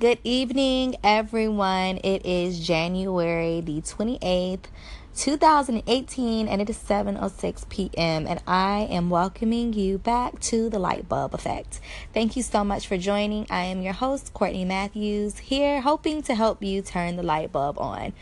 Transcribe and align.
Good 0.00 0.20
evening, 0.22 0.94
everyone. 1.02 1.98
It 2.04 2.24
is 2.24 2.64
January 2.64 3.60
the 3.60 3.80
28th, 3.80 4.66
2018, 5.16 6.46
and 6.46 6.62
it 6.62 6.70
is 6.70 6.78
7:06 6.78 7.68
p.m. 7.68 8.28
and 8.28 8.40
I 8.46 8.86
am 8.90 9.10
welcoming 9.10 9.72
you 9.72 9.98
back 9.98 10.38
to 10.42 10.70
the 10.70 10.78
Light 10.78 11.08
Bulb 11.08 11.34
Effect. 11.34 11.80
Thank 12.14 12.36
you 12.36 12.44
so 12.44 12.62
much 12.62 12.86
for 12.86 12.96
joining. 12.96 13.48
I 13.50 13.64
am 13.64 13.82
your 13.82 13.92
host, 13.92 14.32
Courtney 14.34 14.64
Matthews, 14.64 15.38
here 15.38 15.80
hoping 15.80 16.22
to 16.22 16.36
help 16.36 16.62
you 16.62 16.80
turn 16.80 17.16
the 17.16 17.24
light 17.24 17.50
bulb 17.50 17.76
on. 17.80 18.12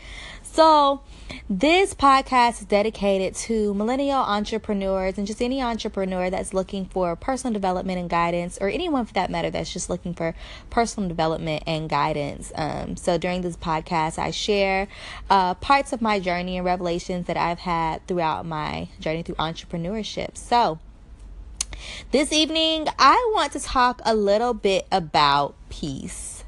So, 0.57 1.01
this 1.47 1.93
podcast 1.93 2.61
is 2.61 2.65
dedicated 2.65 3.35
to 3.45 3.75
millennial 3.75 4.17
entrepreneurs 4.17 5.19
and 5.19 5.27
just 5.27 5.39
any 5.39 5.61
entrepreneur 5.61 6.31
that's 6.31 6.51
looking 6.51 6.85
for 6.85 7.15
personal 7.15 7.53
development 7.53 7.99
and 7.99 8.09
guidance, 8.09 8.57
or 8.59 8.67
anyone 8.67 9.05
for 9.05 9.13
that 9.13 9.29
matter 9.29 9.51
that's 9.51 9.71
just 9.71 9.87
looking 9.87 10.15
for 10.15 10.33
personal 10.71 11.07
development 11.07 11.61
and 11.67 11.87
guidance. 11.87 12.51
Um, 12.55 12.97
so, 12.97 13.19
during 13.19 13.43
this 13.43 13.55
podcast, 13.55 14.17
I 14.17 14.31
share 14.31 14.87
uh, 15.29 15.53
parts 15.53 15.93
of 15.93 16.01
my 16.01 16.19
journey 16.19 16.57
and 16.57 16.65
revelations 16.65 17.27
that 17.27 17.37
I've 17.37 17.59
had 17.59 18.07
throughout 18.07 18.43
my 18.43 18.87
journey 18.99 19.21
through 19.21 19.35
entrepreneurship. 19.35 20.37
So, 20.37 20.79
this 22.09 22.33
evening, 22.33 22.87
I 22.97 23.31
want 23.35 23.51
to 23.51 23.59
talk 23.59 24.01
a 24.03 24.15
little 24.15 24.55
bit 24.55 24.87
about 24.91 25.53
peace, 25.69 26.43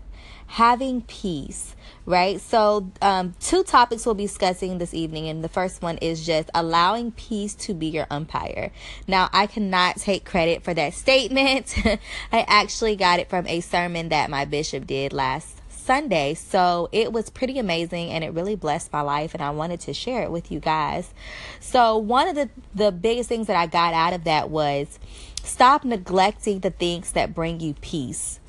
having 0.47 1.03
peace 1.03 1.75
right? 2.09 2.41
So, 2.41 2.91
um, 3.03 3.35
two 3.39 3.63
topics 3.63 4.03
we'll 4.03 4.15
be 4.15 4.25
discussing 4.25 4.79
this 4.79 4.95
evening, 4.95 5.29
and 5.29 5.43
the 5.43 5.47
first 5.47 5.83
one 5.83 5.97
is 5.99 6.25
just 6.25 6.49
allowing 6.55 7.11
peace 7.11 7.53
to 7.55 7.75
be 7.75 7.85
your 7.85 8.07
umpire. 8.09 8.71
Now, 9.07 9.29
I 9.31 9.45
cannot 9.45 9.97
take 9.97 10.25
credit 10.25 10.63
for 10.63 10.73
that 10.73 10.95
statement. 10.95 11.75
I 11.85 11.99
actually 12.47 12.95
got 12.95 13.19
it 13.19 13.29
from 13.29 13.45
a 13.45 13.61
sermon 13.61 14.09
that 14.09 14.31
my 14.31 14.45
bishop 14.45 14.87
did 14.87 15.13
last 15.13 15.61
Sunday. 15.69 16.33
So 16.33 16.89
it 16.91 17.13
was 17.13 17.29
pretty 17.29 17.57
amazing 17.57 18.11
and 18.11 18.23
it 18.23 18.33
really 18.33 18.55
blessed 18.55 18.93
my 18.93 19.01
life 19.01 19.33
and 19.33 19.41
I 19.41 19.49
wanted 19.49 19.79
to 19.81 19.93
share 19.93 20.21
it 20.21 20.31
with 20.31 20.51
you 20.51 20.59
guys. 20.59 21.11
So 21.59 21.97
one 21.97 22.27
of 22.27 22.35
the 22.35 22.47
the 22.75 22.91
biggest 22.91 23.27
things 23.27 23.47
that 23.47 23.55
I 23.55 23.65
got 23.65 23.95
out 23.95 24.13
of 24.13 24.25
that 24.25 24.51
was 24.51 24.99
stop 25.43 25.83
neglecting 25.83 26.59
the 26.59 26.69
things 26.69 27.13
that 27.13 27.33
bring 27.33 27.59
you 27.59 27.73
peace 27.81 28.39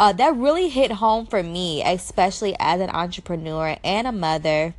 uh, 0.00 0.14
that 0.14 0.34
really 0.34 0.70
hit 0.70 0.90
home 0.92 1.26
for 1.26 1.42
me, 1.42 1.82
especially 1.84 2.56
as 2.58 2.80
an 2.80 2.88
entrepreneur 2.88 3.76
and 3.84 4.06
a 4.06 4.12
mother 4.12 4.74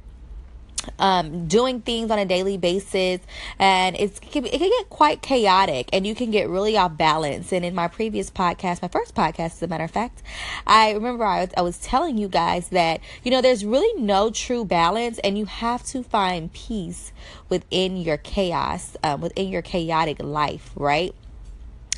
um, 0.98 1.48
doing 1.48 1.82
things 1.82 2.10
on 2.10 2.18
a 2.18 2.26
daily 2.26 2.58
basis. 2.58 3.22
And 3.60 3.96
it's 4.00 4.18
it 4.18 4.32
can, 4.32 4.42
get 4.42 4.90
quite 4.90 5.22
chaotic 5.22 5.90
and 5.94 6.08
you 6.08 6.16
can 6.16 6.32
get 6.32 6.50
really 6.50 6.76
off 6.76 6.98
balance. 6.98 7.54
And 7.54 7.64
in 7.64 7.76
my 7.76 7.88
previous 7.88 8.32
podcast 8.32 8.82
my 8.82 8.88
first 8.88 9.14
podcast 9.14 9.54
as 9.54 9.62
a 9.62 9.68
matter 9.68 9.84
of 9.84 9.92
fact 9.92 10.24
i 10.66 10.92
remember 10.92 11.24
I 11.24 11.42
was, 11.42 11.50
I 11.56 11.62
was 11.62 11.78
telling 11.78 12.18
you 12.18 12.28
guys 12.28 12.70
that 12.70 13.00
you 13.24 13.30
know 13.30 13.42
there's 13.42 13.64
really 13.64 14.02
no 14.02 14.32
true 14.32 14.66
balance 14.66 15.20
and 15.20 15.38
you 15.38 15.46
have 15.46 15.84
to 15.88 16.02
find 16.02 16.52
peace 16.52 17.12
within 17.50 17.98
your 17.98 18.18
chaos 18.18 18.98
um, 19.04 19.22
within 19.22 19.50
your 19.50 19.62
chaotic 19.62 20.22
life 20.24 20.72
right 20.76 21.14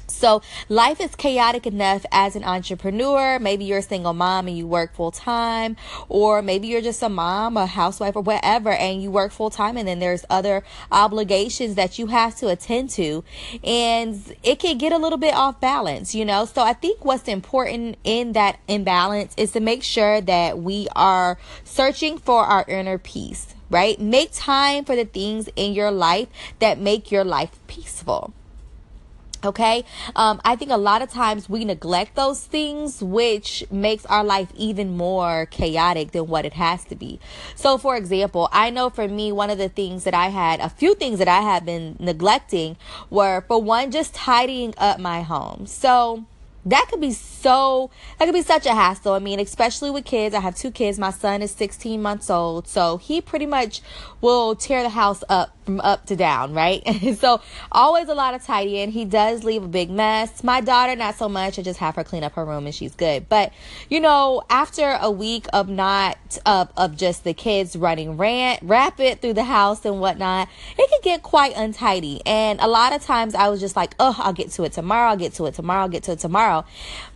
so, 0.07 0.41
life 0.67 0.99
is 0.99 1.15
chaotic 1.15 1.65
enough 1.65 2.05
as 2.11 2.35
an 2.35 2.43
entrepreneur. 2.43 3.39
Maybe 3.39 3.63
you're 3.65 3.79
a 3.79 3.83
single 3.83 4.13
mom 4.13 4.47
and 4.47 4.57
you 4.57 4.67
work 4.67 4.93
full 4.93 5.11
time, 5.11 5.77
or 6.09 6.41
maybe 6.41 6.67
you're 6.67 6.81
just 6.81 7.01
a 7.01 7.09
mom, 7.09 7.55
a 7.55 7.65
housewife, 7.65 8.15
or 8.15 8.21
whatever, 8.21 8.71
and 8.71 9.01
you 9.01 9.09
work 9.11 9.31
full 9.31 9.49
time, 9.49 9.77
and 9.77 9.87
then 9.87 9.99
there's 9.99 10.25
other 10.29 10.63
obligations 10.91 11.75
that 11.75 11.97
you 11.97 12.07
have 12.07 12.35
to 12.37 12.49
attend 12.49 12.89
to, 12.91 13.23
and 13.63 14.35
it 14.43 14.59
can 14.59 14.77
get 14.77 14.91
a 14.91 14.97
little 14.97 15.17
bit 15.17 15.33
off 15.33 15.61
balance, 15.61 16.13
you 16.13 16.25
know. 16.25 16.45
So, 16.45 16.61
I 16.61 16.73
think 16.73 17.05
what's 17.05 17.27
important 17.27 17.97
in 18.03 18.33
that 18.33 18.59
imbalance 18.67 19.33
is 19.37 19.51
to 19.51 19.61
make 19.61 19.83
sure 19.83 20.19
that 20.19 20.59
we 20.59 20.87
are 20.95 21.37
searching 21.63 22.17
for 22.17 22.43
our 22.43 22.65
inner 22.67 22.97
peace, 22.97 23.55
right? 23.69 23.99
Make 23.99 24.31
time 24.33 24.83
for 24.83 24.97
the 24.97 25.05
things 25.05 25.47
in 25.55 25.73
your 25.73 25.91
life 25.91 26.27
that 26.59 26.77
make 26.77 27.09
your 27.09 27.23
life 27.23 27.57
peaceful 27.67 28.33
Okay. 29.43 29.83
Um, 30.15 30.39
I 30.45 30.55
think 30.55 30.71
a 30.71 30.77
lot 30.77 31.01
of 31.01 31.09
times 31.09 31.49
we 31.49 31.65
neglect 31.65 32.15
those 32.15 32.45
things, 32.45 33.03
which 33.03 33.65
makes 33.69 34.05
our 34.05 34.23
life 34.23 34.49
even 34.55 34.95
more 34.95 35.47
chaotic 35.47 36.11
than 36.11 36.27
what 36.27 36.45
it 36.45 36.53
has 36.53 36.85
to 36.85 36.95
be. 36.95 37.19
So, 37.55 37.77
for 37.77 37.97
example, 37.97 38.47
I 38.51 38.69
know 38.69 38.89
for 38.89 39.07
me, 39.07 39.31
one 39.31 39.49
of 39.49 39.57
the 39.57 39.69
things 39.69 40.05
that 40.05 40.13
I 40.13 40.29
had, 40.29 40.61
a 40.61 40.69
few 40.69 40.95
things 40.95 41.19
that 41.19 41.27
I 41.27 41.41
have 41.41 41.65
been 41.65 41.97
neglecting 41.99 42.77
were, 43.09 43.41
for 43.47 43.61
one, 43.61 43.91
just 43.91 44.13
tidying 44.13 44.73
up 44.77 44.99
my 44.99 45.21
home. 45.21 45.65
So, 45.67 46.23
that 46.65 46.87
could 46.89 47.01
be 47.01 47.11
so 47.11 47.89
that 48.17 48.25
could 48.25 48.33
be 48.33 48.41
such 48.41 48.65
a 48.65 48.73
hassle 48.73 49.13
i 49.13 49.19
mean 49.19 49.39
especially 49.39 49.91
with 49.91 50.05
kids 50.05 50.33
i 50.33 50.39
have 50.39 50.55
two 50.55 50.71
kids 50.71 50.97
my 50.97 51.11
son 51.11 51.41
is 51.41 51.51
16 51.51 52.01
months 52.01 52.29
old 52.29 52.67
so 52.67 52.97
he 52.97 53.19
pretty 53.19 53.45
much 53.45 53.81
will 54.21 54.55
tear 54.55 54.81
the 54.81 54.89
house 54.89 55.23
up 55.27 55.51
from 55.65 55.79
up 55.81 56.05
to 56.07 56.15
down 56.15 56.53
right? 56.53 56.83
So 57.23 57.41
always 57.71 58.09
a 58.09 58.13
lot 58.13 58.33
of 58.33 58.43
tidying. 58.43 58.91
He 58.91 59.05
does 59.05 59.43
leave 59.43 59.63
a 59.63 59.67
big 59.67 59.89
mess. 59.89 60.43
My 60.43 60.61
daughter 60.61 60.95
not 60.95 61.15
so 61.15 61.29
much. 61.29 61.59
I 61.59 61.61
just 61.61 61.79
have 61.79 61.95
her 61.95 62.03
clean 62.03 62.23
up 62.23 62.33
her 62.33 62.43
room 62.43 62.65
and 62.65 62.73
she's 62.73 62.95
good. 62.95 63.29
But 63.29 63.53
you 63.89 63.99
know 63.99 64.43
after 64.49 64.97
a 64.99 65.11
week 65.11 65.47
of 65.53 65.69
not 65.69 66.17
of, 66.45 66.71
of 66.75 66.97
just 66.97 67.23
the 67.23 67.33
kids 67.33 67.75
running 67.75 68.17
rant 68.17 68.59
rapid 68.63 69.21
through 69.21 69.33
the 69.33 69.43
house 69.43 69.85
and 69.85 69.99
whatnot 69.99 70.49
it 70.77 70.89
can 70.89 70.99
get 71.03 71.23
quite 71.23 71.55
untidy. 71.55 72.21
And 72.25 72.59
a 72.59 72.67
lot 72.67 72.93
of 72.93 73.01
times 73.03 73.35
i 73.35 73.49
was 73.49 73.59
just 73.59 73.75
like 73.75 73.95
oh 73.99 74.15
i'll 74.19 74.33
get 74.33 74.51
to 74.51 74.63
it 74.63 74.73
tomorrow 74.73 75.09
i'll 75.09 75.17
get 75.17 75.33
to 75.33 75.45
it 75.45 75.53
tomorrow 75.53 75.81
i'll 75.81 75.89
get 75.89 76.03
to 76.03 76.13
it 76.13 76.19
tomorrow 76.19 76.33
tomorrow. 76.33 76.65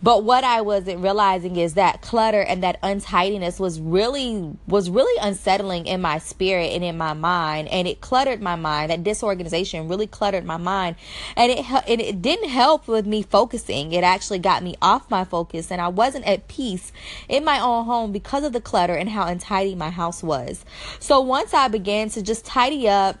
But 0.02 0.24
what 0.24 0.44
I 0.44 0.60
wasn't 0.60 1.00
realizing 1.00 1.56
is 1.56 1.74
that 1.74 2.02
clutter 2.02 2.40
and 2.40 2.62
that 2.62 2.78
untidiness 2.82 3.58
was 3.58 3.80
really 3.80 4.56
was 4.66 4.90
really 4.90 5.18
unsettling 5.20 5.86
in 5.86 6.00
my 6.00 6.18
spirit 6.18 6.72
and 6.72 6.84
in 6.84 6.96
my 6.96 7.14
mind, 7.14 7.68
and 7.68 7.88
it 7.88 8.00
cluttered 8.00 8.37
my 8.40 8.56
mind. 8.56 8.90
That 8.90 9.04
disorganization 9.04 9.88
really 9.88 10.06
cluttered 10.06 10.44
my 10.44 10.56
mind, 10.56 10.96
and 11.36 11.52
it 11.52 11.70
and 11.70 12.00
it 12.00 12.22
didn't 12.22 12.50
help 12.50 12.88
with 12.88 13.06
me 13.06 13.22
focusing. 13.22 13.92
It 13.92 14.04
actually 14.04 14.38
got 14.38 14.62
me 14.62 14.76
off 14.80 15.10
my 15.10 15.24
focus, 15.24 15.70
and 15.70 15.80
I 15.80 15.88
wasn't 15.88 16.26
at 16.26 16.48
peace 16.48 16.92
in 17.28 17.44
my 17.44 17.60
own 17.60 17.84
home 17.84 18.12
because 18.12 18.44
of 18.44 18.52
the 18.52 18.60
clutter 18.60 18.94
and 18.94 19.08
how 19.08 19.26
untidy 19.26 19.74
my 19.74 19.90
house 19.90 20.22
was. 20.22 20.64
So 20.98 21.20
once 21.20 21.54
I 21.54 21.68
began 21.68 22.08
to 22.10 22.22
just 22.22 22.44
tidy 22.44 22.88
up 22.88 23.18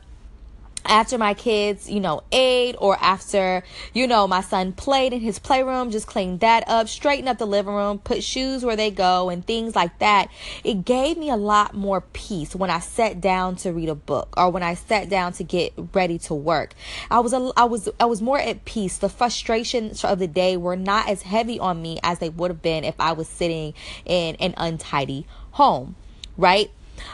after 0.88 1.18
my 1.18 1.34
kids, 1.34 1.88
you 1.88 2.00
know, 2.00 2.22
ate 2.32 2.74
or 2.78 2.96
after, 3.00 3.62
you 3.92 4.06
know, 4.06 4.26
my 4.26 4.40
son 4.40 4.72
played 4.72 5.12
in 5.12 5.20
his 5.20 5.38
playroom, 5.38 5.90
just 5.90 6.06
clean 6.06 6.38
that 6.38 6.68
up, 6.68 6.88
straighten 6.88 7.28
up 7.28 7.38
the 7.38 7.46
living 7.46 7.74
room, 7.74 7.98
put 7.98 8.24
shoes 8.24 8.64
where 8.64 8.76
they 8.76 8.90
go 8.90 9.28
and 9.28 9.46
things 9.46 9.76
like 9.76 9.98
that. 9.98 10.28
It 10.64 10.84
gave 10.84 11.18
me 11.18 11.30
a 11.30 11.36
lot 11.36 11.74
more 11.74 12.00
peace 12.00 12.54
when 12.54 12.70
I 12.70 12.80
sat 12.80 13.20
down 13.20 13.56
to 13.56 13.72
read 13.72 13.88
a 13.88 13.94
book 13.94 14.34
or 14.36 14.50
when 14.50 14.62
I 14.62 14.74
sat 14.74 15.08
down 15.08 15.32
to 15.34 15.44
get 15.44 15.72
ready 15.92 16.18
to 16.20 16.34
work. 16.34 16.74
I 17.10 17.20
was 17.20 17.32
a, 17.32 17.52
I 17.56 17.64
was 17.64 17.88
I 18.00 18.06
was 18.06 18.22
more 18.22 18.38
at 18.38 18.64
peace. 18.64 18.98
The 18.98 19.08
frustrations 19.08 20.04
of 20.04 20.18
the 20.18 20.26
day 20.28 20.56
were 20.56 20.76
not 20.76 21.08
as 21.08 21.22
heavy 21.22 21.58
on 21.60 21.82
me 21.82 21.98
as 22.02 22.18
they 22.18 22.30
would 22.30 22.50
have 22.50 22.62
been 22.62 22.84
if 22.84 22.94
I 22.98 23.12
was 23.12 23.28
sitting 23.28 23.74
in 24.04 24.36
an 24.36 24.54
untidy 24.56 25.26
home, 25.52 25.96
right? 26.36 26.70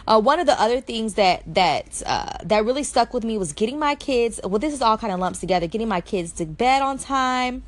Uh, 0.07 0.21
one 0.21 0.41
of 0.41 0.47
the 0.47 0.61
other 0.61 0.81
things 0.81 1.15
that 1.15 1.43
that 1.55 2.03
uh, 2.07 2.39
that 2.45 2.65
really 2.65 2.85
stuck 2.85 3.15
with 3.15 3.25
me 3.25 3.39
was 3.39 3.53
getting 3.53 3.79
my 3.79 3.95
kids. 3.95 4.41
Well, 4.43 4.59
this 4.59 4.75
is 4.75 4.83
all 4.83 4.99
kind 4.99 5.13
of 5.13 5.21
lumps 5.21 5.41
together. 5.41 5.67
Getting 5.67 5.89
my 5.89 6.01
kids 6.01 6.33
to 6.33 6.47
bed 6.47 6.83
on 6.83 6.99
time, 6.99 7.63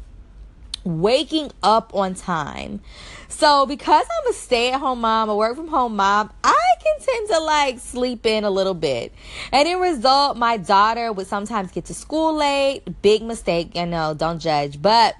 waking 0.85 1.51
up 1.63 1.95
on 1.95 2.15
time. 2.15 2.81
So 3.29 3.67
because 3.67 4.07
I'm 4.07 4.31
a 4.31 4.33
stay-at-home 4.33 5.01
mom, 5.01 5.29
a 5.29 5.37
work 5.37 5.57
from 5.57 5.69
home 5.69 5.97
mom, 5.97 6.33
I 6.45 6.73
can 6.83 7.01
tend 7.01 7.29
to 7.29 7.41
like 7.41 7.79
sleep 7.81 8.25
in 8.25 8.45
a 8.45 8.51
little 8.51 8.75
bit. 8.75 9.13
And 9.53 9.67
in 9.69 9.79
result, 9.81 10.37
my 10.37 10.57
daughter 10.57 11.13
would 11.13 11.27
sometimes 11.27 11.73
get 11.73 11.87
to 11.87 11.95
school 11.95 12.35
late. 12.35 12.83
Big 13.03 13.23
mistake, 13.23 13.75
you 13.75 13.87
know, 13.87 14.15
don't 14.15 14.39
judge. 14.39 14.81
But 14.81 15.17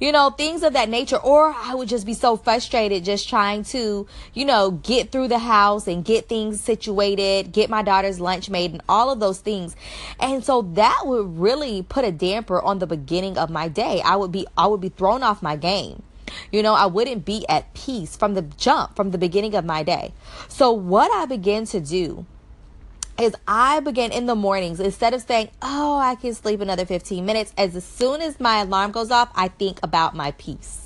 you 0.00 0.12
know, 0.12 0.30
things 0.30 0.62
of 0.62 0.72
that 0.74 0.88
nature. 0.88 1.16
Or 1.16 1.54
I 1.56 1.74
would 1.74 1.88
just 1.88 2.06
be 2.06 2.14
so 2.14 2.36
frustrated 2.36 3.04
just 3.04 3.28
trying 3.28 3.64
to, 3.64 4.06
you 4.32 4.44
know, 4.44 4.72
get 4.72 5.12
through 5.12 5.28
the 5.28 5.38
house 5.38 5.86
and 5.86 6.04
get 6.04 6.28
things 6.28 6.60
situated, 6.60 7.52
get 7.52 7.70
my 7.70 7.82
daughter's 7.82 8.20
lunch 8.20 8.50
made, 8.50 8.72
and 8.72 8.82
all 8.88 9.10
of 9.10 9.20
those 9.20 9.40
things. 9.40 9.76
And 10.20 10.44
so 10.44 10.62
that 10.74 11.02
would 11.04 11.38
really 11.38 11.82
put 11.82 12.04
a 12.04 12.12
damper 12.12 12.60
on 12.60 12.78
the 12.78 12.86
beginning 12.86 13.38
of 13.38 13.50
my 13.50 13.68
day. 13.68 14.00
I 14.04 14.16
would 14.16 14.32
be, 14.32 14.46
I 14.56 14.66
would 14.66 14.80
be 14.80 14.88
thrown 14.88 15.22
off 15.22 15.42
my 15.42 15.56
game. 15.56 16.02
You 16.50 16.62
know, 16.62 16.74
I 16.74 16.86
wouldn't 16.86 17.24
be 17.24 17.46
at 17.48 17.74
peace 17.74 18.16
from 18.16 18.34
the 18.34 18.42
jump, 18.42 18.96
from 18.96 19.10
the 19.10 19.18
beginning 19.18 19.54
of 19.54 19.64
my 19.64 19.82
day. 19.82 20.12
So, 20.48 20.72
what 20.72 21.12
I 21.12 21.26
began 21.26 21.64
to 21.66 21.80
do 21.80 22.26
is 23.18 23.34
I 23.46 23.80
begin 23.80 24.12
in 24.12 24.26
the 24.26 24.34
mornings 24.34 24.80
instead 24.80 25.14
of 25.14 25.22
saying, 25.22 25.50
"Oh, 25.62 25.98
I 25.98 26.14
can 26.16 26.34
sleep 26.34 26.60
another 26.60 26.86
15 26.86 27.24
minutes." 27.24 27.52
As 27.56 27.82
soon 27.84 28.20
as 28.20 28.40
my 28.40 28.60
alarm 28.60 28.92
goes 28.92 29.10
off, 29.10 29.30
I 29.34 29.48
think 29.48 29.80
about 29.82 30.14
my 30.16 30.32
peace. 30.32 30.80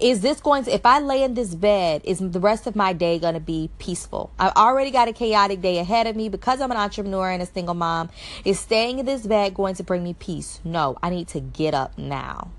Is 0.00 0.20
this 0.22 0.40
going 0.40 0.64
to 0.64 0.74
if 0.74 0.84
I 0.86 1.00
lay 1.00 1.22
in 1.22 1.34
this 1.34 1.54
bed, 1.54 2.02
is 2.04 2.18
the 2.18 2.40
rest 2.40 2.66
of 2.66 2.76
my 2.76 2.92
day 2.92 3.18
going 3.18 3.34
to 3.34 3.40
be 3.40 3.70
peaceful? 3.78 4.30
I've 4.38 4.54
already 4.56 4.90
got 4.90 5.08
a 5.08 5.12
chaotic 5.12 5.60
day 5.60 5.78
ahead 5.78 6.06
of 6.06 6.16
me 6.16 6.28
because 6.28 6.60
I'm 6.60 6.70
an 6.70 6.76
entrepreneur 6.76 7.30
and 7.30 7.42
a 7.42 7.46
single 7.46 7.74
mom. 7.74 8.10
Is 8.44 8.58
staying 8.60 8.98
in 8.98 9.06
this 9.06 9.26
bed 9.26 9.54
going 9.54 9.76
to 9.76 9.84
bring 9.84 10.02
me 10.02 10.14
peace? 10.14 10.60
No, 10.64 10.96
I 11.02 11.10
need 11.10 11.28
to 11.28 11.40
get 11.40 11.74
up 11.74 11.96
now. 11.98 12.50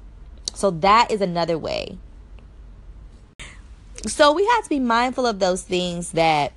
So 0.54 0.72
that 0.72 1.12
is 1.12 1.22
another 1.22 1.58
way 1.58 1.98
So 4.08 4.34
we 4.34 4.46
have 4.46 4.64
to 4.64 4.70
be 4.70 4.80
mindful 4.80 5.26
of 5.26 5.40
those 5.40 5.64
things 5.64 6.12
that 6.12 6.54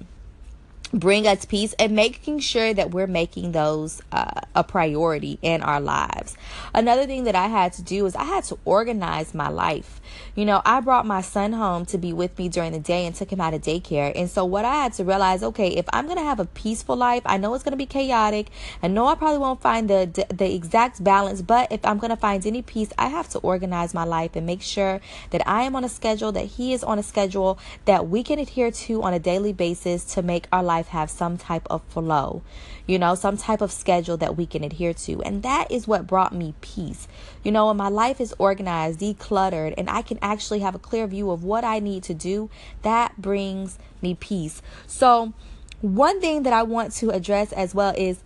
bring 0.93 1.27
us 1.27 1.45
peace 1.45 1.75
and 1.79 1.95
making 1.95 2.41
sure 2.41 2.73
that 2.75 2.91
we're 2.91 3.07
making 3.07 3.53
those 3.53 4.01
uh, 4.13 4.41
a 4.55 4.65
priority 4.65 5.39
in 5.43 5.63
our 5.63 5.81
lives. 5.81 6.37
Another 6.75 7.07
thing 7.07 7.25
that 7.25 7.35
I 7.35 7.49
had 7.49 7.73
to 7.75 7.83
do 7.83 8.07
is 8.07 8.17
I 8.17 8.25
had 8.25 8.45
to 8.45 8.59
organize 8.65 9.35
my 9.35 9.49
life. 9.49 9.98
You 10.35 10.45
know, 10.45 10.63
I 10.65 10.81
brought 10.81 11.07
my 11.07 11.21
son 11.21 11.53
home 11.53 11.85
to 11.87 11.99
be 11.99 12.13
with 12.13 12.39
me 12.39 12.49
during 12.49 12.73
the 12.73 12.79
day 12.79 13.07
and 13.07 13.15
took 13.15 13.33
him 13.33 13.41
out 13.41 13.55
of 13.55 13.63
daycare. 13.63 14.13
And 14.15 14.31
so 14.31 14.45
what 14.45 14.65
I 14.65 14.85
had 14.85 14.93
to 14.95 15.05
realize, 15.05 15.43
okay, 15.43 15.69
if 15.69 15.87
I'm 15.93 16.07
going 16.07 16.19
to 16.19 16.25
have 16.25 16.41
a 16.41 16.47
peaceful 16.47 16.97
life, 16.97 17.23
I 17.27 17.37
know 17.39 17.55
it's 17.55 17.65
going 17.65 17.73
to 17.73 17.77
be 17.77 17.87
chaotic. 17.87 18.51
I 18.83 18.89
know 18.89 19.07
I 19.07 19.15
probably 19.15 19.39
won't 19.39 19.61
find 19.61 19.89
the 19.89 20.27
the 20.33 20.55
exact 20.55 21.03
balance, 21.03 21.43
but 21.43 21.71
if 21.73 21.85
I'm 21.85 21.99
going 21.99 22.11
to 22.11 22.17
find 22.17 22.45
any 22.47 22.63
peace, 22.63 22.91
I 22.99 23.09
have 23.09 23.29
to 23.31 23.39
organize 23.39 23.95
my 23.95 24.05
life 24.05 24.37
and 24.37 24.47
make 24.47 24.63
sure 24.63 25.01
that 25.31 25.47
I 25.47 25.63
am 25.63 25.77
on 25.77 25.85
a 25.85 25.89
schedule, 25.89 26.33
that 26.33 26.47
he 26.47 26.73
is 26.73 26.85
on 26.85 26.99
a 26.99 27.03
schedule 27.03 27.59
that 27.85 28.09
we 28.09 28.23
can 28.23 28.39
adhere 28.39 28.71
to 28.71 29.03
on 29.03 29.15
a 29.15 29.19
daily 29.19 29.53
basis 29.53 30.05
to 30.15 30.23
make 30.23 30.47
our 30.53 30.63
life 30.63 30.89
have 30.89 31.11
some 31.11 31.37
type 31.37 31.67
of 31.71 31.83
flow, 31.85 32.43
you 32.87 32.99
know, 32.99 33.15
some 33.15 33.37
type 33.37 33.61
of 33.61 33.73
schedule 33.73 34.17
that 34.17 34.37
we 34.37 34.47
can 34.47 34.65
adhere 34.65 34.95
to. 34.95 35.23
And 35.23 35.43
that 35.43 35.71
is 35.71 35.87
what 35.89 36.07
brought 36.07 36.35
me 36.35 36.55
peace. 36.61 37.09
You 37.45 37.53
know, 37.53 37.69
when 37.69 37.77
my 37.77 37.89
life 37.89 38.21
is 38.21 38.35
organized, 38.39 39.01
decluttered, 39.01 39.75
and 39.79 39.89
I 39.89 40.03
can 40.09 40.19
actually 40.21 40.61
have 40.61 40.75
a 40.75 40.79
clear 40.79 41.07
view 41.07 41.31
of 41.31 41.45
what 41.45 41.63
I 41.63 41.79
need 41.79 42.03
to 42.05 42.15
do, 42.15 42.51
that 42.83 43.21
brings 43.21 43.79
me 44.03 44.15
peace. 44.15 44.63
So, 44.87 45.33
one 45.81 46.21
thing 46.21 46.43
that 46.43 46.53
I 46.53 46.65
want 46.65 46.93
to 46.95 47.11
address 47.11 47.53
as 47.53 47.75
well 47.75 47.95
is 47.97 48.19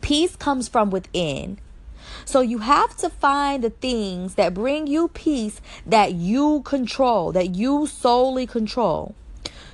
peace 0.00 0.34
comes 0.34 0.66
from 0.66 0.90
within. 0.90 1.58
So 2.24 2.40
you 2.40 2.58
have 2.58 2.96
to 2.98 3.08
find 3.08 3.62
the 3.62 3.70
things 3.70 4.34
that 4.34 4.54
bring 4.54 4.86
you 4.86 5.08
peace 5.08 5.60
that 5.84 6.14
you 6.14 6.62
control, 6.62 7.32
that 7.32 7.54
you 7.54 7.86
solely 7.86 8.46
control. 8.46 9.14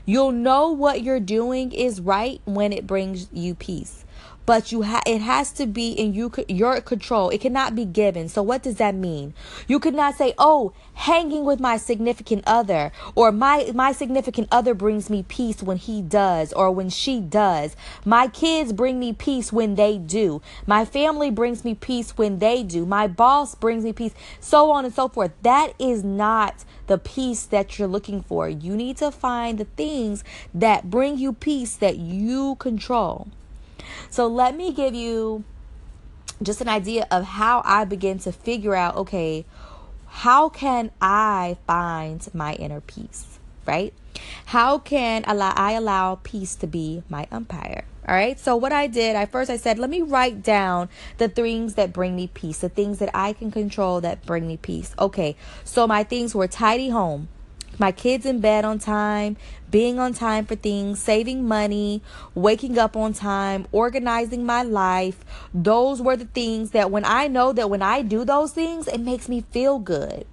You'll 0.04 0.32
know 0.32 0.70
what 0.70 1.02
you're 1.02 1.20
doing 1.20 1.72
is 1.72 2.00
right 2.00 2.40
when 2.44 2.72
it 2.72 2.86
brings 2.86 3.28
you 3.32 3.54
peace. 3.54 4.01
But 4.44 4.72
you 4.72 4.82
ha- 4.82 5.02
it 5.06 5.20
has 5.20 5.52
to 5.52 5.66
be 5.66 5.92
in 5.92 6.14
you 6.14 6.32
your 6.48 6.80
control. 6.80 7.30
It 7.30 7.40
cannot 7.40 7.74
be 7.74 7.84
given. 7.84 8.28
So 8.28 8.42
what 8.42 8.62
does 8.62 8.76
that 8.76 8.94
mean? 8.94 9.34
You 9.68 9.78
could 9.78 9.94
not 9.94 10.16
say, 10.16 10.34
"Oh, 10.36 10.72
hanging 10.94 11.44
with 11.44 11.60
my 11.60 11.76
significant 11.76 12.42
other 12.46 12.90
or 13.14 13.30
my 13.30 13.70
my 13.74 13.92
significant 13.92 14.48
other 14.50 14.74
brings 14.74 15.08
me 15.08 15.22
peace 15.22 15.62
when 15.62 15.76
he 15.76 16.02
does 16.02 16.52
or 16.52 16.70
when 16.72 16.90
she 16.90 17.20
does. 17.20 17.76
My 18.04 18.26
kids 18.26 18.72
bring 18.72 18.98
me 18.98 19.12
peace 19.12 19.52
when 19.52 19.76
they 19.76 19.96
do. 19.98 20.42
My 20.66 20.84
family 20.84 21.30
brings 21.30 21.64
me 21.64 21.74
peace 21.74 22.18
when 22.18 22.40
they 22.40 22.62
do. 22.62 22.84
My 22.84 23.06
boss 23.06 23.54
brings 23.54 23.84
me 23.84 23.92
peace." 23.92 24.14
So 24.40 24.70
on 24.72 24.84
and 24.84 24.94
so 24.94 25.08
forth. 25.08 25.32
That 25.42 25.74
is 25.78 26.02
not 26.02 26.64
the 26.88 26.98
peace 26.98 27.44
that 27.46 27.78
you're 27.78 27.88
looking 27.88 28.22
for. 28.22 28.48
You 28.48 28.74
need 28.76 28.96
to 28.96 29.10
find 29.10 29.58
the 29.58 29.64
things 29.76 30.24
that 30.52 30.90
bring 30.90 31.16
you 31.16 31.32
peace 31.32 31.76
that 31.76 31.96
you 31.96 32.56
control. 32.56 33.28
So 34.10 34.26
let 34.26 34.56
me 34.56 34.72
give 34.72 34.94
you 34.94 35.44
just 36.42 36.60
an 36.60 36.68
idea 36.68 37.06
of 37.10 37.24
how 37.24 37.62
I 37.64 37.84
begin 37.84 38.18
to 38.20 38.32
figure 38.32 38.74
out 38.74 38.96
okay, 38.96 39.44
how 40.06 40.48
can 40.48 40.90
I 41.00 41.56
find 41.66 42.26
my 42.34 42.54
inner 42.54 42.80
peace, 42.80 43.38
right? 43.66 43.94
How 44.46 44.78
can 44.78 45.24
allow 45.26 45.52
I 45.56 45.72
allow 45.72 46.16
peace 46.22 46.54
to 46.56 46.66
be 46.66 47.02
my 47.08 47.26
umpire? 47.32 47.84
All 48.06 48.14
right. 48.14 48.38
So 48.38 48.56
what 48.56 48.72
I 48.72 48.88
did, 48.88 49.14
I 49.14 49.26
first 49.26 49.48
I 49.48 49.56
said, 49.56 49.78
let 49.78 49.88
me 49.88 50.02
write 50.02 50.42
down 50.42 50.88
the 51.18 51.28
things 51.28 51.74
that 51.74 51.92
bring 51.92 52.16
me 52.16 52.26
peace, 52.26 52.58
the 52.58 52.68
things 52.68 52.98
that 52.98 53.10
I 53.14 53.32
can 53.32 53.52
control 53.52 54.00
that 54.00 54.26
bring 54.26 54.48
me 54.48 54.56
peace. 54.56 54.92
Okay. 54.98 55.36
So 55.64 55.86
my 55.86 56.02
things 56.02 56.34
were 56.34 56.48
tidy 56.48 56.88
home, 56.88 57.28
my 57.78 57.92
kids 57.92 58.26
in 58.26 58.40
bed 58.40 58.64
on 58.64 58.78
time, 58.78 59.36
being 59.70 59.98
on 59.98 60.12
time 60.12 60.44
for 60.44 60.54
things, 60.54 61.00
saving 61.00 61.46
money, 61.46 62.02
waking 62.34 62.78
up 62.78 62.96
on 62.96 63.12
time, 63.12 63.66
organizing 63.72 64.44
my 64.44 64.62
life. 64.62 65.24
Those 65.54 66.00
were 66.00 66.16
the 66.16 66.26
things 66.26 66.72
that 66.72 66.90
when 66.90 67.04
I 67.04 67.28
know 67.28 67.52
that 67.52 67.70
when 67.70 67.82
I 67.82 68.02
do 68.02 68.24
those 68.24 68.52
things, 68.52 68.86
it 68.88 69.00
makes 69.00 69.28
me 69.28 69.44
feel 69.50 69.78
good. 69.78 70.26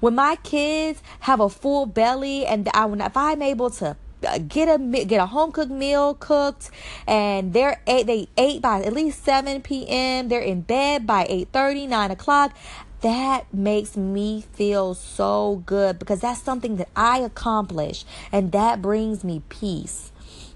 When 0.00 0.16
my 0.16 0.36
kids 0.42 1.02
have 1.20 1.38
a 1.38 1.48
full 1.48 1.86
belly 1.86 2.44
and 2.44 2.68
I, 2.74 2.90
if 3.06 3.16
I'm 3.16 3.40
able 3.40 3.70
to 3.70 3.96
uh, 4.26 4.38
get 4.38 4.68
a 4.68 4.78
get 5.04 5.20
a 5.20 5.26
home 5.26 5.52
cooked 5.52 5.70
meal 5.70 6.14
cooked 6.14 6.70
and 7.08 7.52
they're 7.52 7.80
eight 7.86 8.06
they 8.06 8.28
ate 8.36 8.62
by 8.62 8.80
at 8.80 8.92
least 8.92 9.24
7 9.24 9.62
p.m 9.62 10.28
they're 10.28 10.40
in 10.40 10.60
bed 10.60 11.06
by 11.06 11.26
8 11.28 11.48
30 11.52 11.86
9 11.88 12.10
o'clock 12.12 12.56
that 13.02 13.52
makes 13.52 13.96
me 13.96 14.44
feel 14.52 14.94
so 14.94 15.62
good 15.66 15.98
because 15.98 16.20
that's 16.20 16.42
something 16.42 16.76
that 16.76 16.88
i 16.96 17.18
accomplish 17.18 18.04
and 18.30 18.52
that 18.52 18.80
brings 18.80 19.22
me 19.22 19.42
peace 19.48 20.10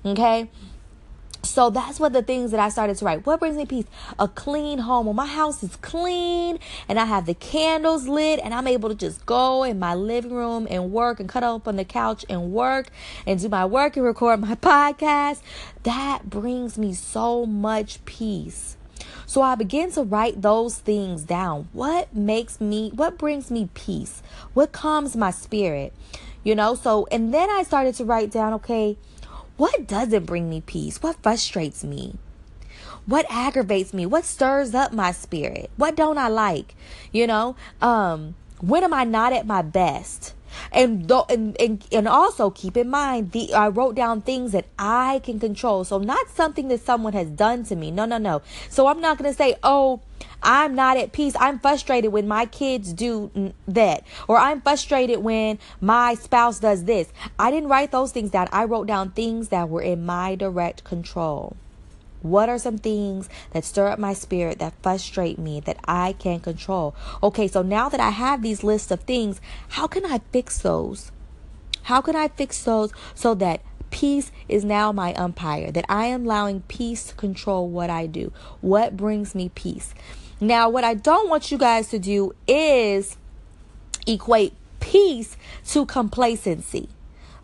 okay 0.05 0.49
so 1.47 1.71
that's 1.71 2.01
what 2.01 2.13
the 2.13 2.23
things 2.23 2.51
that 2.51 2.61
I 2.61 2.69
started 2.69 2.97
to 2.97 3.05
write. 3.05 3.25
What 3.25 3.41
brings 3.41 3.57
me 3.57 3.65
peace? 3.65 3.87
A 4.19 4.27
clean 4.29 4.79
home. 4.79 5.07
When 5.07 5.17
my 5.17 5.27
house 5.27 5.63
is 5.63 5.77
clean 5.77 6.59
and 6.89 6.99
I 6.99 7.05
have 7.05 7.27
the 7.27 7.35
candles 7.35 8.09
lit 8.09 8.41
and 8.43 8.53
I'm 8.53 8.67
able 8.67 8.89
to 8.89 8.95
just 8.95 9.25
go 9.27 9.63
in 9.63 9.79
my 9.79 9.95
living 9.95 10.33
room 10.33 10.67
and 10.69 10.93
work 10.93 11.21
and 11.21 11.29
cut 11.29 11.45
up 11.45 11.69
on 11.69 11.77
the 11.77 11.85
couch 11.85 12.25
and 12.29 12.53
work 12.53 12.89
and 13.27 13.41
do 13.41 13.49
my 13.49 13.65
work 13.65 13.97
and 13.97 14.05
record 14.05 14.41
my 14.41 14.55
podcast, 14.57 15.41
that 15.85 16.29
brings 16.29 16.77
me 16.77 16.93
so 16.93 17.47
much 17.47 18.05
peace. 18.05 18.77
So 19.27 19.43
I 19.43 19.55
begin 19.55 19.91
to 19.93 20.03
write 20.03 20.43
those 20.43 20.79
things 20.79 21.25
down. 21.25 21.69
What 21.73 22.15
makes 22.15 22.61
me, 22.61 22.91
what 22.95 23.19
brings 23.19 23.51
me 23.51 23.69
peace? 23.75 24.23
What 24.55 24.73
calms 24.73 25.17
my 25.17 25.31
spirit? 25.31 25.93
You 26.45 26.55
know, 26.55 26.75
so, 26.75 27.09
and 27.11 27.35
then 27.35 27.51
I 27.51 27.65
started 27.65 27.97
to 27.97 28.05
write 28.05 28.31
down, 28.31 28.53
okay, 28.55 28.97
what 29.57 29.89
doesn't 29.89 30.27
bring 30.27 30.49
me 30.49 30.61
peace? 30.61 31.03
What 31.03 31.23
frustrates 31.23 31.83
me? 31.83 32.15
What 33.07 33.27
aggravates 33.29 33.93
me? 33.93 34.07
What 34.07 34.25
stirs 34.25 34.75
up 34.75 34.93
my 34.93 35.13
spirit? 35.13 35.71
What 35.77 35.97
don't 35.97 36.19
I 36.19 36.29
like? 36.29 36.75
You 37.13 37.27
know, 37.27 37.57
um, 37.83 38.37
when 38.61 38.85
am 38.85 38.95
I 38.95 39.05
not 39.05 39.33
at 39.33 39.47
my 39.47 39.63
best? 39.63 40.35
And, 40.73 41.09
th- 41.09 41.25
and, 41.29 41.61
and 41.61 41.87
and 41.93 42.09
also 42.09 42.51
keep 42.51 42.77
in 42.77 42.91
mind 42.91 43.33
the 43.33 43.55
I 43.55 43.69
wrote 43.69 43.95
down 43.95 44.21
things 44.21 44.53
that 44.53 44.67
I 44.79 45.21
can 45.25 45.41
control. 45.41 45.85
So 45.85 45.99
not 45.99 46.29
something 46.29 46.69
that 46.69 46.81
someone 46.81 47.13
has 47.13 47.29
done 47.29 47.65
to 47.65 47.77
me. 47.77 47.91
No, 47.91 48.05
no, 48.05 48.19
no. 48.19 48.43
So 48.69 48.87
I'm 48.89 49.01
not 49.01 49.19
going 49.19 49.31
to 49.31 49.37
say, 49.37 49.57
"Oh, 49.63 50.01
I'm 50.43 50.75
not 50.75 50.97
at 50.97 51.13
peace. 51.13 51.35
I'm 51.39 51.59
frustrated 51.59 52.13
when 52.13 52.29
my 52.29 52.47
kids 52.47 52.93
do 52.93 53.53
that. 53.67 54.05
Or 54.29 54.39
I'm 54.39 54.61
frustrated 54.61 55.19
when 55.19 55.59
my 55.81 56.15
spouse 56.15 56.59
does 56.59 56.85
this. 56.85 57.13
I 57.39 57.51
didn't 57.51 57.69
write 57.69 57.91
those 57.91 58.13
things 58.13 58.31
down. 58.31 58.49
I 58.53 58.65
wrote 58.65 58.87
down 58.87 59.11
things 59.11 59.49
that 59.49 59.69
were 59.69 59.83
in 59.83 60.05
my 60.07 60.35
direct 60.35 60.85
control. 60.85 61.57
What 62.23 62.49
are 62.49 62.59
some 62.59 62.79
things 62.79 63.29
that 63.51 63.65
stir 63.65 63.89
up 63.89 63.99
my 63.99 64.15
spirit 64.15 64.59
that 64.59 64.75
frustrate 64.83 65.39
me 65.39 65.61
that 65.61 65.79
I 65.85 66.13
can't 66.13 66.43
control? 66.43 66.95
Okay, 67.23 67.49
so 67.49 67.63
now 67.63 67.89
that 67.89 68.01
I 68.01 68.11
have 68.11 68.43
these 68.43 68.65
lists 68.65 68.91
of 68.91 69.01
things, 69.01 69.41
how 69.71 69.87
can 69.87 70.05
I 70.05 70.21
fix 70.33 70.59
those? 70.59 71.13
How 71.85 72.01
can 72.01 72.17
I 72.17 72.29
fix 72.29 72.63
those 72.65 72.93
so 73.15 73.35
that 73.35 73.61
peace 73.91 74.33
is 74.49 74.65
now 74.65 74.93
my 74.93 75.15
umpire, 75.15 75.71
that 75.71 75.85
I 75.89 76.07
am 76.07 76.25
allowing 76.25 76.63
peace 76.63 77.05
to 77.09 77.15
control 77.15 77.69
what 77.69 77.91
I 77.91 78.07
do? 78.07 78.33
What 78.61 78.97
brings 78.97 79.35
me 79.35 79.51
peace? 79.55 79.95
Now, 80.41 80.69
what 80.69 80.85
I 80.85 80.95
don't 80.95 81.31
want 81.31 81.51
you 81.51 81.59
guys 81.59 81.89
to 81.89 81.99
do 81.99 82.35
is 82.47 83.17
equate 84.07 84.55
peace 84.81 85.37
to 85.67 85.87
complacency 85.87 86.89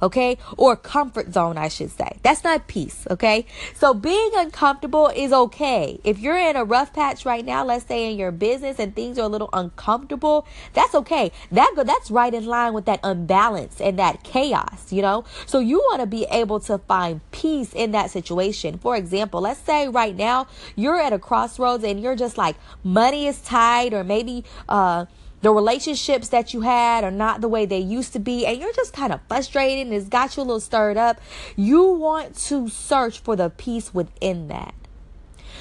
okay? 0.02 0.36
Or 0.56 0.76
comfort 0.76 1.32
zone, 1.32 1.56
I 1.56 1.68
should 1.68 1.90
say. 1.90 2.18
That's 2.22 2.44
not 2.44 2.66
peace, 2.66 3.06
okay? 3.10 3.46
So 3.74 3.94
being 3.94 4.32
uncomfortable 4.34 5.08
is 5.14 5.32
okay. 5.32 6.00
If 6.04 6.18
you're 6.18 6.36
in 6.36 6.56
a 6.56 6.64
rough 6.64 6.92
patch 6.92 7.24
right 7.24 7.44
now, 7.44 7.64
let's 7.64 7.86
say 7.86 8.10
in 8.10 8.18
your 8.18 8.32
business 8.32 8.78
and 8.78 8.94
things 8.94 9.18
are 9.18 9.22
a 9.22 9.28
little 9.28 9.50
uncomfortable, 9.52 10.46
that's 10.74 10.94
okay. 10.94 11.30
That 11.52 11.72
go, 11.76 11.84
that's 11.84 12.10
right 12.10 12.34
in 12.34 12.46
line 12.46 12.74
with 12.74 12.84
that 12.86 13.00
unbalance 13.02 13.80
and 13.80 13.98
that 13.98 14.24
chaos, 14.24 14.92
you 14.92 15.02
know? 15.02 15.24
So 15.46 15.60
you 15.60 15.78
want 15.78 16.00
to 16.00 16.06
be 16.06 16.24
able 16.30 16.60
to 16.60 16.78
find 16.78 17.20
peace 17.30 17.72
in 17.72 17.92
that 17.92 18.10
situation. 18.10 18.78
For 18.78 18.96
example, 18.96 19.40
let's 19.40 19.60
say 19.60 19.88
right 19.88 20.16
now 20.16 20.48
you're 20.74 21.00
at 21.00 21.12
a 21.12 21.18
crossroads 21.18 21.84
and 21.84 22.00
you're 22.00 22.16
just 22.16 22.36
like 22.36 22.56
money 22.82 23.26
is 23.26 23.40
tight 23.40 23.94
or 23.94 24.02
maybe 24.04 24.44
uh 24.68 25.06
the 25.42 25.52
relationships 25.52 26.28
that 26.28 26.54
you 26.54 26.62
had 26.62 27.04
are 27.04 27.10
not 27.10 27.40
the 27.40 27.48
way 27.48 27.66
they 27.66 27.78
used 27.78 28.12
to 28.14 28.18
be, 28.18 28.46
and 28.46 28.58
you're 28.58 28.72
just 28.72 28.92
kind 28.92 29.12
of 29.12 29.20
frustrated 29.28 29.86
and 29.86 29.94
it's 29.94 30.08
got 30.08 30.36
you 30.36 30.42
a 30.42 30.44
little 30.44 30.60
stirred 30.60 30.96
up, 30.96 31.20
you 31.56 31.84
want 31.84 32.36
to 32.36 32.68
search 32.68 33.18
for 33.18 33.36
the 33.36 33.50
peace 33.50 33.92
within 33.92 34.48
that. 34.48 34.74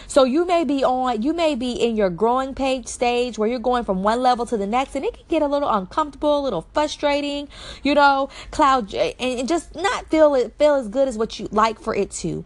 So 0.07 0.25
you 0.25 0.45
may 0.45 0.65
be 0.65 0.83
on, 0.83 1.21
you 1.21 1.33
may 1.33 1.55
be 1.55 1.71
in 1.71 1.95
your 1.95 2.09
growing 2.09 2.53
page 2.53 2.87
stage 2.87 3.37
where 3.37 3.47
you're 3.47 3.59
going 3.59 3.85
from 3.85 4.03
one 4.03 4.21
level 4.21 4.45
to 4.45 4.57
the 4.57 4.67
next, 4.67 4.95
and 4.95 5.05
it 5.05 5.13
can 5.13 5.23
get 5.29 5.41
a 5.41 5.47
little 5.47 5.69
uncomfortable, 5.69 6.39
a 6.39 6.43
little 6.43 6.67
frustrating, 6.73 7.47
you 7.81 7.95
know, 7.95 8.29
cloud, 8.51 8.93
and 8.93 9.47
just 9.47 9.73
not 9.73 10.09
feel 10.09 10.35
it 10.35 10.53
feel 10.59 10.75
as 10.75 10.89
good 10.89 11.07
as 11.07 11.17
what 11.17 11.39
you 11.39 11.47
like 11.51 11.79
for 11.79 11.95
it 11.95 12.11
to. 12.11 12.43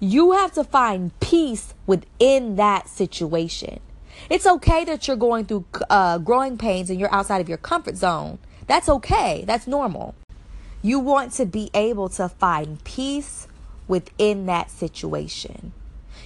You 0.00 0.32
have 0.32 0.52
to 0.52 0.64
find 0.64 1.18
peace 1.20 1.74
within 1.86 2.56
that 2.56 2.88
situation. 2.88 3.80
It's 4.30 4.46
okay 4.46 4.84
that 4.84 5.06
you're 5.06 5.16
going 5.16 5.44
through 5.44 5.66
uh, 5.90 6.18
growing 6.18 6.56
pains 6.56 6.90
and 6.90 6.98
you're 6.98 7.14
outside 7.14 7.40
of 7.40 7.48
your 7.48 7.58
comfort 7.58 7.96
zone. 7.96 8.38
That's 8.66 8.88
okay. 8.88 9.44
That's 9.46 9.66
normal. 9.66 10.14
You 10.82 10.98
want 10.98 11.32
to 11.32 11.46
be 11.46 11.70
able 11.74 12.08
to 12.10 12.28
find 12.28 12.82
peace 12.84 13.48
within 13.86 14.46
that 14.46 14.70
situation. 14.70 15.72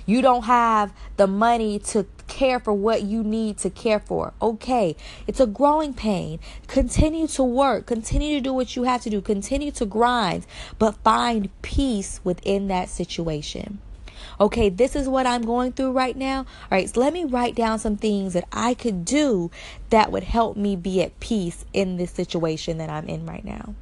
You 0.06 0.22
don't 0.22 0.44
have 0.44 0.92
the 1.16 1.26
money 1.26 1.78
to 1.80 2.06
care 2.28 2.60
for 2.60 2.72
what 2.72 3.02
you 3.02 3.22
need 3.22 3.58
to 3.58 3.70
care 3.70 4.00
for. 4.00 4.32
Okay, 4.40 4.96
it's 5.26 5.40
a 5.40 5.46
growing 5.46 5.92
pain. 5.92 6.40
Continue 6.66 7.26
to 7.28 7.42
work, 7.42 7.86
continue 7.86 8.36
to 8.36 8.40
do 8.40 8.52
what 8.52 8.74
you 8.74 8.84
have 8.84 9.02
to 9.02 9.10
do, 9.10 9.20
continue 9.20 9.70
to 9.72 9.84
grind, 9.84 10.46
but 10.78 10.96
find 11.04 11.50
peace 11.62 12.20
within 12.24 12.68
that 12.68 12.88
situation. 12.88 13.80
Okay, 14.40 14.68
this 14.68 14.94
is 14.94 15.08
what 15.08 15.26
I'm 15.26 15.42
going 15.42 15.72
through 15.72 15.92
right 15.92 16.16
now. 16.16 16.38
All 16.38 16.46
right, 16.70 16.88
so 16.88 17.00
let 17.00 17.12
me 17.12 17.24
write 17.24 17.54
down 17.54 17.78
some 17.78 17.96
things 17.96 18.34
that 18.34 18.46
I 18.52 18.74
could 18.74 19.04
do 19.04 19.50
that 19.90 20.12
would 20.12 20.22
help 20.24 20.56
me 20.56 20.76
be 20.76 21.02
at 21.02 21.18
peace 21.18 21.64
in 21.72 21.96
this 21.96 22.12
situation 22.12 22.78
that 22.78 22.88
I'm 22.88 23.08
in 23.08 23.26
right 23.26 23.44
now. 23.44 23.74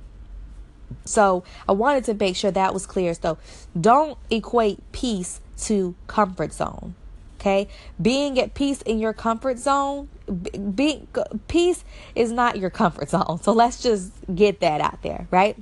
So 1.05 1.45
I 1.69 1.73
wanted 1.73 2.05
to 2.05 2.15
make 2.15 2.37
sure 2.37 2.51
that 2.51 2.73
was 2.73 2.87
clear. 2.87 3.13
So 3.15 3.39
don't 3.79 4.19
equate 4.31 4.81
peace 4.93 5.41
to 5.63 5.95
comfort 6.07 6.53
zone. 6.53 6.95
Okay, 7.39 7.69
being 8.01 8.41
at 8.41 8.55
peace 8.55 8.81
in 8.83 8.99
your 8.99 9.13
comfort 9.13 9.59
zone, 9.59 10.09
being 10.75 11.07
peace 11.49 11.85
is 12.15 12.33
not 12.33 12.59
your 12.59 12.71
comfort 12.71 13.11
zone. 13.11 13.39
So 13.43 13.53
let's 13.53 13.83
just 13.83 14.11
get 14.35 14.61
that 14.61 14.81
out 14.81 15.03
there, 15.03 15.29
right? 15.31 15.57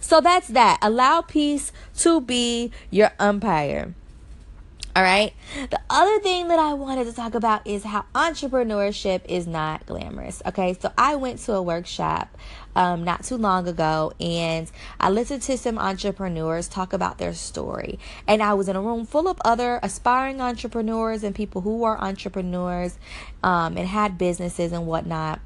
So 0.00 0.20
that's 0.20 0.48
that. 0.48 0.78
Allow 0.80 1.22
peace 1.22 1.72
to 1.98 2.20
be 2.20 2.70
your 2.90 3.10
umpire. 3.18 3.94
All 5.00 5.06
right. 5.06 5.32
The 5.70 5.80
other 5.88 6.18
thing 6.20 6.48
that 6.48 6.58
I 6.58 6.74
wanted 6.74 7.06
to 7.06 7.14
talk 7.14 7.34
about 7.34 7.66
is 7.66 7.84
how 7.84 8.04
entrepreneurship 8.14 9.22
is 9.24 9.46
not 9.46 9.86
glamorous. 9.86 10.42
Okay. 10.44 10.76
So 10.78 10.92
I 10.98 11.14
went 11.14 11.38
to 11.38 11.54
a 11.54 11.62
workshop 11.62 12.36
um, 12.76 13.02
not 13.02 13.24
too 13.24 13.38
long 13.38 13.66
ago 13.66 14.12
and 14.20 14.70
I 15.00 15.08
listened 15.08 15.40
to 15.44 15.56
some 15.56 15.78
entrepreneurs 15.78 16.68
talk 16.68 16.92
about 16.92 17.16
their 17.16 17.32
story. 17.32 17.98
And 18.28 18.42
I 18.42 18.52
was 18.52 18.68
in 18.68 18.76
a 18.76 18.82
room 18.82 19.06
full 19.06 19.26
of 19.26 19.40
other 19.42 19.80
aspiring 19.82 20.42
entrepreneurs 20.42 21.24
and 21.24 21.34
people 21.34 21.62
who 21.62 21.78
were 21.78 21.98
entrepreneurs 21.98 22.98
um, 23.42 23.78
and 23.78 23.88
had 23.88 24.18
businesses 24.18 24.70
and 24.70 24.86
whatnot. 24.86 25.40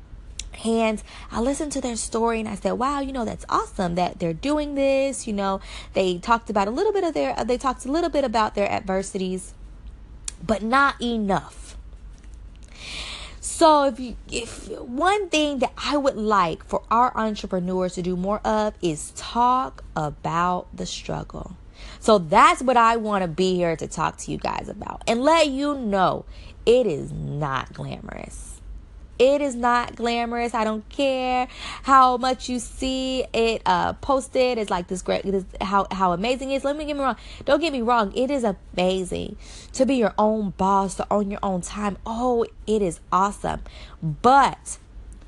And 0.64 1.02
I 1.30 1.40
listened 1.40 1.72
to 1.72 1.80
their 1.80 1.96
story 1.96 2.40
and 2.40 2.48
I 2.48 2.54
said, 2.54 2.72
wow, 2.72 3.00
you 3.00 3.12
know, 3.12 3.24
that's 3.24 3.44
awesome 3.48 3.94
that 3.96 4.18
they're 4.18 4.32
doing 4.32 4.74
this. 4.74 5.26
You 5.26 5.32
know, 5.32 5.60
they 5.94 6.18
talked 6.18 6.50
about 6.50 6.68
a 6.68 6.70
little 6.70 6.92
bit 6.92 7.04
of 7.04 7.14
their, 7.14 7.38
uh, 7.38 7.44
they 7.44 7.58
talked 7.58 7.84
a 7.86 7.92
little 7.92 8.10
bit 8.10 8.24
about 8.24 8.54
their 8.54 8.70
adversities, 8.70 9.54
but 10.44 10.62
not 10.62 11.00
enough. 11.02 11.76
So 13.40 13.84
if 13.84 14.00
you, 14.00 14.16
if 14.32 14.68
one 14.80 15.28
thing 15.28 15.58
that 15.60 15.72
I 15.76 15.96
would 15.96 16.16
like 16.16 16.64
for 16.64 16.82
our 16.90 17.16
entrepreneurs 17.16 17.94
to 17.94 18.02
do 18.02 18.16
more 18.16 18.40
of 18.44 18.74
is 18.82 19.12
talk 19.16 19.84
about 19.94 20.74
the 20.74 20.86
struggle. 20.86 21.56
So 22.00 22.18
that's 22.18 22.62
what 22.62 22.76
I 22.76 22.96
want 22.96 23.22
to 23.22 23.28
be 23.28 23.54
here 23.54 23.76
to 23.76 23.86
talk 23.86 24.16
to 24.18 24.30
you 24.32 24.38
guys 24.38 24.68
about 24.68 25.02
and 25.06 25.22
let 25.22 25.48
you 25.48 25.74
know 25.74 26.24
it 26.66 26.86
is 26.86 27.12
not 27.12 27.72
glamorous. 27.72 28.53
It 29.18 29.40
is 29.40 29.54
not 29.54 29.96
glamorous. 29.96 30.54
I 30.54 30.64
don't 30.64 30.88
care 30.88 31.48
how 31.82 32.16
much 32.16 32.48
you 32.48 32.58
see 32.58 33.24
it 33.32 33.62
uh, 33.64 33.92
posted. 33.94 34.58
It's 34.58 34.70
like 34.70 34.88
this 34.88 35.02
great, 35.02 35.24
this, 35.24 35.44
how 35.60 35.86
how 35.90 36.12
amazing 36.12 36.50
it 36.50 36.56
is. 36.56 36.64
Let 36.64 36.76
me 36.76 36.84
get 36.84 36.96
me 36.96 37.02
wrong. 37.02 37.16
Don't 37.44 37.60
get 37.60 37.72
me 37.72 37.82
wrong. 37.82 38.12
It 38.16 38.30
is 38.30 38.44
amazing 38.44 39.36
to 39.72 39.86
be 39.86 39.96
your 39.96 40.14
own 40.18 40.50
boss, 40.56 40.96
to 40.96 41.06
own 41.10 41.30
your 41.30 41.40
own 41.42 41.60
time. 41.60 41.96
Oh, 42.04 42.44
it 42.66 42.82
is 42.82 43.00
awesome. 43.12 43.62
But 44.02 44.78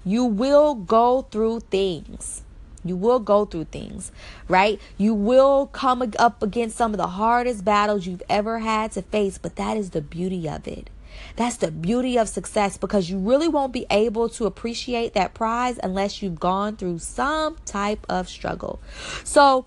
you 0.04 0.24
will 0.24 0.74
go 0.74 1.22
through 1.30 1.60
things. 1.60 2.42
You 2.84 2.96
will 2.96 3.18
go 3.18 3.44
through 3.44 3.64
things, 3.64 4.12
right? 4.48 4.80
You 4.96 5.12
will 5.12 5.66
come 5.66 6.12
up 6.18 6.42
against 6.42 6.76
some 6.76 6.92
of 6.92 6.98
the 6.98 7.08
hardest 7.08 7.64
battles 7.64 8.06
you've 8.06 8.22
ever 8.28 8.60
had 8.60 8.92
to 8.92 9.02
face, 9.02 9.38
but 9.38 9.56
that 9.56 9.76
is 9.76 9.90
the 9.90 10.00
beauty 10.00 10.48
of 10.48 10.68
it. 10.68 10.88
That's 11.36 11.56
the 11.56 11.70
beauty 11.70 12.16
of 12.16 12.28
success 12.28 12.76
because 12.76 13.10
you 13.10 13.18
really 13.18 13.48
won't 13.48 13.72
be 13.72 13.86
able 13.90 14.28
to 14.30 14.46
appreciate 14.46 15.14
that 15.14 15.34
prize 15.34 15.78
unless 15.82 16.22
you've 16.22 16.40
gone 16.40 16.76
through 16.76 16.98
some 16.98 17.56
type 17.64 18.04
of 18.08 18.28
struggle. 18.28 18.80
So, 19.24 19.66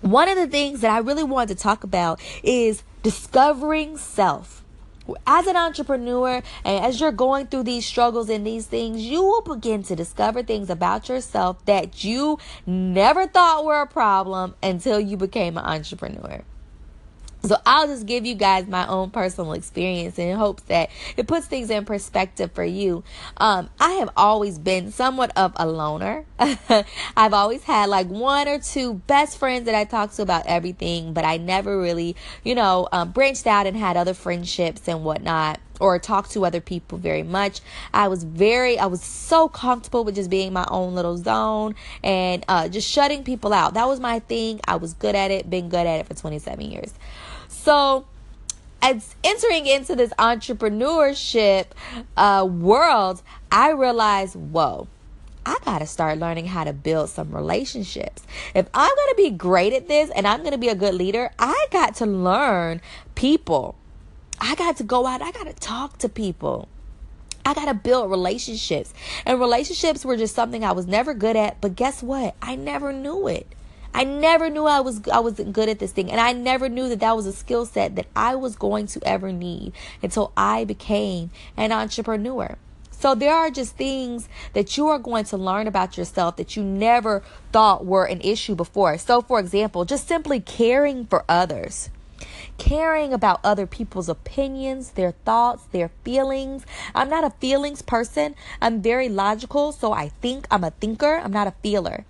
one 0.00 0.28
of 0.28 0.36
the 0.36 0.46
things 0.46 0.82
that 0.82 0.90
I 0.90 0.98
really 0.98 1.24
wanted 1.24 1.56
to 1.56 1.62
talk 1.62 1.82
about 1.82 2.20
is 2.42 2.82
discovering 3.02 3.96
self. 3.96 4.62
As 5.26 5.46
an 5.46 5.56
entrepreneur, 5.56 6.42
and 6.64 6.84
as 6.84 6.98
you're 6.98 7.12
going 7.12 7.46
through 7.46 7.64
these 7.64 7.84
struggles 7.84 8.30
and 8.30 8.46
these 8.46 8.66
things, 8.66 9.02
you 9.02 9.22
will 9.22 9.42
begin 9.42 9.82
to 9.84 9.96
discover 9.96 10.42
things 10.42 10.70
about 10.70 11.08
yourself 11.10 11.62
that 11.66 12.04
you 12.04 12.38
never 12.66 13.26
thought 13.26 13.64
were 13.64 13.82
a 13.82 13.86
problem 13.86 14.54
until 14.62 14.98
you 14.98 15.18
became 15.18 15.58
an 15.58 15.64
entrepreneur. 15.64 16.42
So 17.44 17.56
I'll 17.66 17.86
just 17.86 18.06
give 18.06 18.24
you 18.24 18.34
guys 18.34 18.66
my 18.66 18.86
own 18.86 19.10
personal 19.10 19.52
experience 19.52 20.18
in 20.18 20.34
hopes 20.38 20.62
that 20.64 20.88
it 21.16 21.26
puts 21.26 21.46
things 21.46 21.68
in 21.68 21.84
perspective 21.84 22.52
for 22.52 22.64
you. 22.64 23.04
Um, 23.36 23.68
I 23.78 23.92
have 23.92 24.08
always 24.16 24.58
been 24.58 24.90
somewhat 24.90 25.30
of 25.36 25.52
a 25.56 25.66
loner. 25.66 26.24
I've 26.38 27.34
always 27.34 27.64
had 27.64 27.90
like 27.90 28.06
one 28.06 28.48
or 28.48 28.58
two 28.58 28.94
best 28.94 29.36
friends 29.36 29.66
that 29.66 29.74
I 29.74 29.84
talk 29.84 30.12
to 30.12 30.22
about 30.22 30.46
everything, 30.46 31.12
but 31.12 31.26
I 31.26 31.36
never 31.36 31.78
really, 31.78 32.16
you 32.44 32.54
know, 32.54 32.88
um, 32.92 33.10
branched 33.10 33.46
out 33.46 33.66
and 33.66 33.76
had 33.76 33.98
other 33.98 34.14
friendships 34.14 34.88
and 34.88 35.04
whatnot 35.04 35.60
or 35.80 35.98
talk 35.98 36.28
to 36.28 36.46
other 36.46 36.60
people 36.60 36.96
very 36.96 37.22
much. 37.22 37.60
I 37.92 38.08
was 38.08 38.24
very, 38.24 38.78
I 38.78 38.86
was 38.86 39.02
so 39.02 39.48
comfortable 39.48 40.04
with 40.04 40.14
just 40.14 40.30
being 40.30 40.52
my 40.52 40.66
own 40.70 40.94
little 40.94 41.18
zone 41.18 41.74
and 42.02 42.44
uh, 42.48 42.68
just 42.68 42.88
shutting 42.90 43.22
people 43.22 43.52
out. 43.52 43.74
That 43.74 43.86
was 43.86 44.00
my 44.00 44.20
thing. 44.20 44.60
I 44.66 44.76
was 44.76 44.94
good 44.94 45.14
at 45.14 45.30
it, 45.30 45.50
been 45.50 45.68
good 45.68 45.86
at 45.86 46.00
it 46.00 46.06
for 46.06 46.14
27 46.14 46.70
years. 46.70 46.94
So, 47.64 48.04
as 48.82 49.16
entering 49.24 49.66
into 49.66 49.96
this 49.96 50.10
entrepreneurship 50.18 51.68
uh, 52.14 52.46
world, 52.46 53.22
I 53.50 53.70
realized, 53.70 54.36
whoa, 54.36 54.86
I 55.46 55.56
got 55.64 55.78
to 55.78 55.86
start 55.86 56.18
learning 56.18 56.44
how 56.44 56.64
to 56.64 56.74
build 56.74 57.08
some 57.08 57.34
relationships. 57.34 58.22
If 58.54 58.68
I'm 58.74 58.94
going 58.94 59.08
to 59.08 59.14
be 59.16 59.30
great 59.30 59.72
at 59.72 59.88
this 59.88 60.10
and 60.10 60.26
I'm 60.26 60.40
going 60.40 60.52
to 60.52 60.58
be 60.58 60.68
a 60.68 60.74
good 60.74 60.92
leader, 60.92 61.30
I 61.38 61.66
got 61.70 61.94
to 61.96 62.06
learn 62.06 62.82
people. 63.14 63.76
I 64.38 64.56
got 64.56 64.76
to 64.76 64.84
go 64.84 65.06
out, 65.06 65.22
I 65.22 65.32
got 65.32 65.46
to 65.46 65.54
talk 65.54 65.96
to 66.00 66.10
people. 66.10 66.68
I 67.46 67.54
got 67.54 67.64
to 67.64 67.74
build 67.74 68.10
relationships. 68.10 68.92
And 69.24 69.40
relationships 69.40 70.04
were 70.04 70.18
just 70.18 70.34
something 70.34 70.66
I 70.66 70.72
was 70.72 70.86
never 70.86 71.14
good 71.14 71.36
at, 71.36 71.62
but 71.62 71.76
guess 71.76 72.02
what? 72.02 72.34
I 72.42 72.56
never 72.56 72.92
knew 72.92 73.26
it. 73.26 73.46
I 73.94 74.02
never 74.02 74.50
knew 74.50 74.66
I 74.66 74.80
was 74.80 75.00
I 75.08 75.20
wasn't 75.20 75.52
good 75.52 75.68
at 75.68 75.78
this 75.78 75.92
thing 75.92 76.10
and 76.10 76.20
I 76.20 76.32
never 76.32 76.68
knew 76.68 76.88
that 76.88 77.00
that 77.00 77.16
was 77.16 77.26
a 77.26 77.32
skill 77.32 77.64
set 77.64 77.94
that 77.94 78.06
I 78.16 78.34
was 78.34 78.56
going 78.56 78.88
to 78.88 79.00
ever 79.04 79.32
need 79.32 79.72
until 80.02 80.32
I 80.36 80.64
became 80.64 81.30
an 81.56 81.70
entrepreneur. 81.70 82.56
So 82.90 83.14
there 83.14 83.34
are 83.34 83.50
just 83.50 83.76
things 83.76 84.28
that 84.54 84.76
you 84.76 84.88
are 84.88 84.98
going 84.98 85.24
to 85.26 85.36
learn 85.36 85.68
about 85.68 85.96
yourself 85.96 86.36
that 86.36 86.56
you 86.56 86.64
never 86.64 87.22
thought 87.52 87.86
were 87.86 88.04
an 88.04 88.20
issue 88.22 88.54
before. 88.54 88.98
So 88.98 89.22
for 89.22 89.38
example, 89.38 89.84
just 89.84 90.08
simply 90.08 90.40
caring 90.40 91.06
for 91.06 91.24
others 91.28 91.90
caring 92.58 93.12
about 93.12 93.40
other 93.42 93.66
people's 93.66 94.08
opinions, 94.08 94.90
their 94.92 95.12
thoughts, 95.24 95.64
their 95.72 95.90
feelings. 96.04 96.64
I'm 96.94 97.10
not 97.10 97.24
a 97.24 97.30
feelings 97.30 97.82
person. 97.82 98.34
I'm 98.60 98.80
very 98.80 99.08
logical, 99.08 99.72
so 99.72 99.92
I 99.92 100.08
think 100.08 100.46
I'm 100.50 100.64
a 100.64 100.70
thinker. 100.70 101.20
I'm 101.22 101.32
not 101.32 101.48
a 101.48 101.54
feeler. 101.62 102.04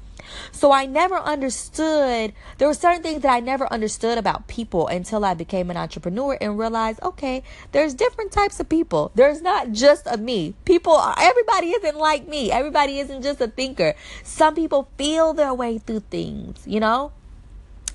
So 0.53 0.73
I 0.73 0.87
never 0.87 1.17
understood, 1.17 2.33
there 2.59 2.69
were 2.69 2.75
certain 2.75 3.03
things 3.03 3.23
that 3.23 3.33
I 3.33 3.41
never 3.41 3.73
understood 3.73 4.19
about 4.19 4.49
people 4.49 4.87
until 4.87 5.25
I 5.25 5.35
became 5.35 5.71
an 5.71 5.77
entrepreneur 5.77 6.37
and 6.41 6.59
realized, 6.59 7.03
okay, 7.03 7.43
there's 7.73 7.95
different 7.95 8.33
types 8.33 8.61
of 8.61 8.69
people. 8.69 9.11
There's 9.15 9.43
not 9.43 9.73
just 9.73 10.07
a 10.07 10.17
me. 10.17 10.55
People, 10.65 10.99
everybody 11.19 11.69
isn't 11.71 11.97
like 11.97 12.29
me. 12.29 12.51
Everybody 12.51 12.99
isn't 12.99 13.23
just 13.23 13.41
a 13.41 13.49
thinker. 13.49 13.95
Some 14.23 14.55
people 14.55 14.89
feel 14.97 15.33
their 15.33 15.55
way 15.55 15.79
through 15.79 16.01
things, 16.01 16.63
you 16.67 16.81
know? 16.81 17.13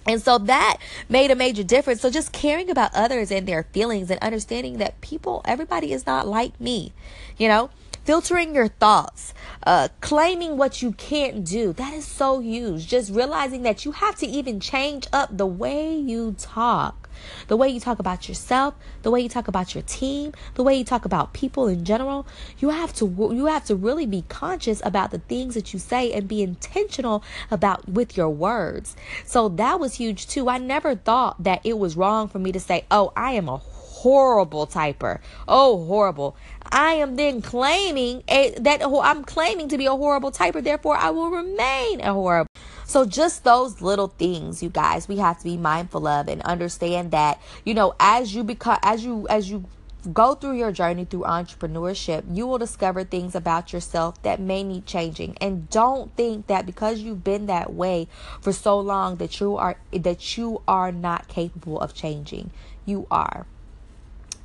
And 0.07 0.21
so 0.21 0.37
that 0.39 0.77
made 1.07 1.29
a 1.29 1.35
major 1.35 1.63
difference. 1.63 2.01
So 2.01 2.09
just 2.09 2.31
caring 2.31 2.69
about 2.69 2.95
others 2.95 3.31
and 3.31 3.47
their 3.47 3.63
feelings 3.63 4.09
and 4.09 4.19
understanding 4.21 4.77
that 4.77 4.99
people, 5.01 5.41
everybody 5.45 5.91
is 5.91 6.07
not 6.07 6.25
like 6.27 6.59
me, 6.59 6.93
you 7.37 7.47
know? 7.47 7.69
Filtering 8.05 8.55
your 8.55 8.67
thoughts, 8.67 9.33
uh, 9.63 9.89
claiming 10.01 10.57
what 10.57 10.81
you 10.81 10.91
can't 10.93 11.45
do. 11.45 11.73
That 11.73 11.93
is 11.93 12.05
so 12.05 12.39
huge. 12.39 12.87
Just 12.87 13.13
realizing 13.13 13.63
that 13.63 13.85
you 13.85 13.91
have 13.91 14.15
to 14.17 14.27
even 14.27 14.59
change 14.59 15.07
up 15.13 15.35
the 15.35 15.45
way 15.45 15.95
you 15.95 16.35
talk. 16.37 17.09
The 17.47 17.57
way 17.57 17.69
you 17.69 17.79
talk 17.79 17.99
about 17.99 18.27
yourself, 18.27 18.75
the 19.01 19.11
way 19.11 19.19
you 19.21 19.29
talk 19.29 19.47
about 19.47 19.75
your 19.75 19.81
team, 19.83 20.33
the 20.55 20.63
way 20.63 20.77
you 20.77 20.83
talk 20.83 21.05
about 21.05 21.33
people 21.33 21.67
in 21.67 21.83
general, 21.83 22.25
you 22.59 22.69
have 22.69 22.93
to 22.93 23.05
you 23.33 23.47
have 23.47 23.65
to 23.65 23.75
really 23.75 24.05
be 24.05 24.23
conscious 24.29 24.81
about 24.85 25.11
the 25.11 25.19
things 25.19 25.55
that 25.55 25.73
you 25.73 25.79
say 25.79 26.11
and 26.13 26.27
be 26.27 26.41
intentional 26.41 27.23
about 27.51 27.89
with 27.89 28.15
your 28.15 28.29
words. 28.29 28.95
So 29.25 29.49
that 29.49 29.79
was 29.79 29.95
huge 29.95 30.27
too. 30.27 30.49
I 30.49 30.57
never 30.57 30.95
thought 30.95 31.43
that 31.43 31.61
it 31.63 31.77
was 31.77 31.97
wrong 31.97 32.27
for 32.27 32.39
me 32.39 32.51
to 32.51 32.59
say, 32.59 32.85
"Oh, 32.89 33.11
I 33.15 33.33
am 33.33 33.49
a 33.49 33.57
horrible 33.99 34.65
typer. 34.65 35.19
Oh, 35.47 35.85
horrible. 35.85 36.35
I 36.71 36.93
am 36.93 37.15
then 37.15 37.41
claiming 37.41 38.23
a, 38.27 38.55
that 38.59 38.81
I'm 38.83 39.23
claiming 39.23 39.67
to 39.69 39.77
be 39.77 39.87
a 39.87 39.91
horrible 39.91 40.31
typer. 40.31 40.63
Therefore, 40.63 40.95
I 40.95 41.09
will 41.09 41.29
remain 41.29 42.01
a 42.01 42.13
horrible. 42.13 42.49
So 42.85 43.05
just 43.05 43.43
those 43.43 43.81
little 43.81 44.07
things, 44.07 44.63
you 44.63 44.69
guys, 44.69 45.07
we 45.07 45.17
have 45.17 45.37
to 45.39 45.43
be 45.43 45.57
mindful 45.57 46.07
of 46.07 46.27
and 46.27 46.41
understand 46.43 47.11
that, 47.11 47.41
you 47.65 47.73
know, 47.73 47.93
as 47.99 48.33
you 48.33 48.43
become, 48.43 48.79
as 48.81 49.03
you, 49.03 49.27
as 49.29 49.49
you 49.49 49.65
go 50.13 50.33
through 50.33 50.57
your 50.57 50.71
journey 50.71 51.05
through 51.05 51.23
entrepreneurship, 51.23 52.23
you 52.33 52.47
will 52.47 52.57
discover 52.57 53.03
things 53.03 53.35
about 53.35 53.73
yourself 53.73 54.21
that 54.21 54.39
may 54.39 54.63
need 54.63 54.85
changing. 54.85 55.37
And 55.41 55.69
don't 55.69 56.15
think 56.15 56.47
that 56.47 56.65
because 56.65 56.99
you've 56.99 57.23
been 57.23 57.47
that 57.47 57.73
way 57.73 58.07
for 58.39 58.53
so 58.53 58.79
long 58.79 59.17
that 59.17 59.39
you 59.39 59.57
are 59.57 59.77
that 59.91 60.37
you 60.37 60.61
are 60.67 60.91
not 60.91 61.27
capable 61.27 61.79
of 61.79 61.93
changing. 61.93 62.51
You 62.85 63.07
are. 63.11 63.45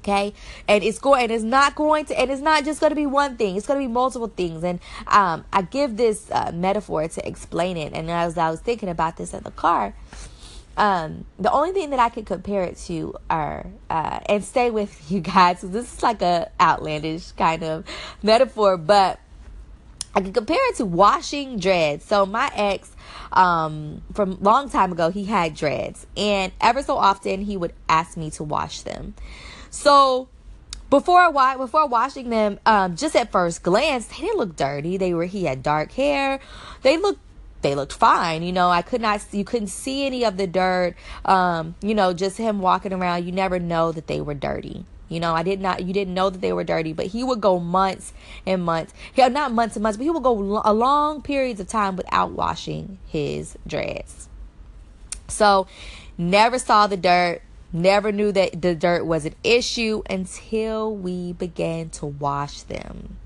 Okay, 0.05 0.35
and 0.69 0.85
it's 0.85 0.99
going, 0.99 1.23
and 1.23 1.33
it's 1.33 1.43
not 1.43 1.75
going 1.75 2.05
to, 2.05 2.21
and 2.21 2.31
it's 2.31 2.43
not 2.43 2.63
just 2.67 2.79
going 2.79 2.91
to 2.91 2.97
be 2.97 3.07
one 3.07 3.39
thing. 3.39 3.57
It's 3.57 3.67
going 3.67 3.81
to 3.81 3.89
be 3.89 3.91
multiple 3.91 4.29
things. 4.29 4.63
And 4.63 4.79
um, 5.07 5.47
I 5.51 5.63
give 5.63 5.97
this 5.97 6.31
uh, 6.31 6.53
metaphor 6.53 7.09
to 7.09 7.27
explain 7.27 7.79
it. 7.79 7.95
And 7.95 8.11
as 8.11 8.37
I 8.37 8.51
was 8.51 8.61
thinking 8.61 8.91
about 8.91 9.17
this 9.17 9.33
in 9.33 9.43
the 9.45 9.51
car, 9.51 9.95
um, 10.77 11.25
the 11.39 11.51
only 11.51 11.73
thing 11.73 11.89
that 11.89 12.01
I 12.01 12.11
could 12.11 12.27
compare 12.27 12.65
it 12.65 12.77
to 12.87 13.15
are, 13.31 13.67
uh, 13.89 14.21
and 14.27 14.45
stay 14.45 14.71
with 14.71 14.95
you 15.11 15.21
guys, 15.21 15.63
this 15.63 15.95
is 15.95 16.03
like 16.03 16.21
a 16.21 16.51
outlandish 16.61 17.33
kind 17.33 17.63
of 17.63 17.87
metaphor, 18.23 18.77
but 18.77 19.19
I 20.15 20.21
can 20.21 20.35
compare 20.35 20.69
it 20.69 20.77
to 20.77 20.85
washing 20.85 21.59
dreads. 21.59 22.05
So 22.05 22.27
my 22.27 22.51
ex, 22.55 22.95
um, 23.33 24.03
from 24.13 24.37
long 24.43 24.69
time 24.69 24.93
ago, 24.93 25.11
he 25.11 25.25
had 25.25 25.55
dreads, 25.55 26.07
and 26.15 26.53
ever 26.61 26.83
so 26.83 26.99
often 26.99 27.41
he 27.41 27.57
would 27.57 27.73
ask 27.89 28.19
me 28.19 28.31
to 28.33 28.45
wash 28.45 28.83
them. 28.83 29.15
So 29.75 30.29
before 30.89 31.21
I 31.37 31.57
before 31.57 31.89
washing 31.89 32.31
them, 32.31 32.61
um, 32.65 32.95
just 32.95 33.17
at 33.17 33.33
first 33.33 33.65
glance, 33.65 34.07
they 34.07 34.19
didn't 34.19 34.39
look 34.39 34.55
dirty. 34.55 34.97
They 34.97 35.13
were 35.13 35.25
he 35.25 35.45
had 35.45 35.65
dark 35.65 35.91
hair. 35.93 36.39
They 36.83 36.97
looked 36.97 37.21
they 37.61 37.75
looked 37.75 37.93
fine. 37.93 38.45
You 38.45 38.53
know, 38.53 38.71
I 38.71 38.83
could 38.83 39.01
not, 39.01 39.23
you 39.33 39.43
couldn't 39.43 39.69
see 39.69 40.07
any 40.07 40.25
of 40.25 40.37
the 40.37 40.47
dirt. 40.47 40.95
Um, 41.25 41.75
you 41.83 41.95
know, 41.95 42.13
just 42.13 42.37
him 42.37 42.61
walking 42.61 42.93
around, 42.93 43.25
you 43.25 43.33
never 43.33 43.59
know 43.59 43.91
that 43.91 44.07
they 44.07 44.21
were 44.21 44.35
dirty. 44.35 44.85
You 45.09 45.19
know, 45.19 45.35
I 45.35 45.43
did 45.43 45.61
not, 45.61 45.83
you 45.83 45.95
didn't 45.95 46.13
know 46.13 46.29
that 46.29 46.43
they 46.43 46.53
were 46.53 46.63
dirty, 46.63 46.93
but 46.93 47.07
he 47.07 47.25
would 47.25 47.41
go 47.41 47.59
months 47.59 48.13
and 48.47 48.63
months. 48.63 48.93
Yeah, 49.15 49.29
not 49.29 49.51
months 49.51 49.77
and 49.77 49.83
months, 49.83 49.97
but 49.97 50.05
he 50.05 50.11
would 50.11 50.23
go 50.23 50.61
a 50.63 50.75
long 50.75 51.23
periods 51.23 51.59
of 51.59 51.67
time 51.67 51.97
without 51.97 52.33
washing 52.33 52.99
his 53.07 53.57
dreads. 53.67 54.29
So, 55.27 55.67
never 56.19 56.59
saw 56.59 56.87
the 56.87 56.99
dirt, 56.99 57.41
never 57.75 58.13
knew 58.13 58.33
that 58.33 58.63
the 58.63 58.75
dirt 58.75 59.05
was 59.05 59.27
an 59.27 59.35
issue 59.43 60.03
until 60.09 60.95
we 60.95 61.33
began 61.35 61.91
to 61.91 62.07
wash 62.07 62.63
them. 62.63 63.19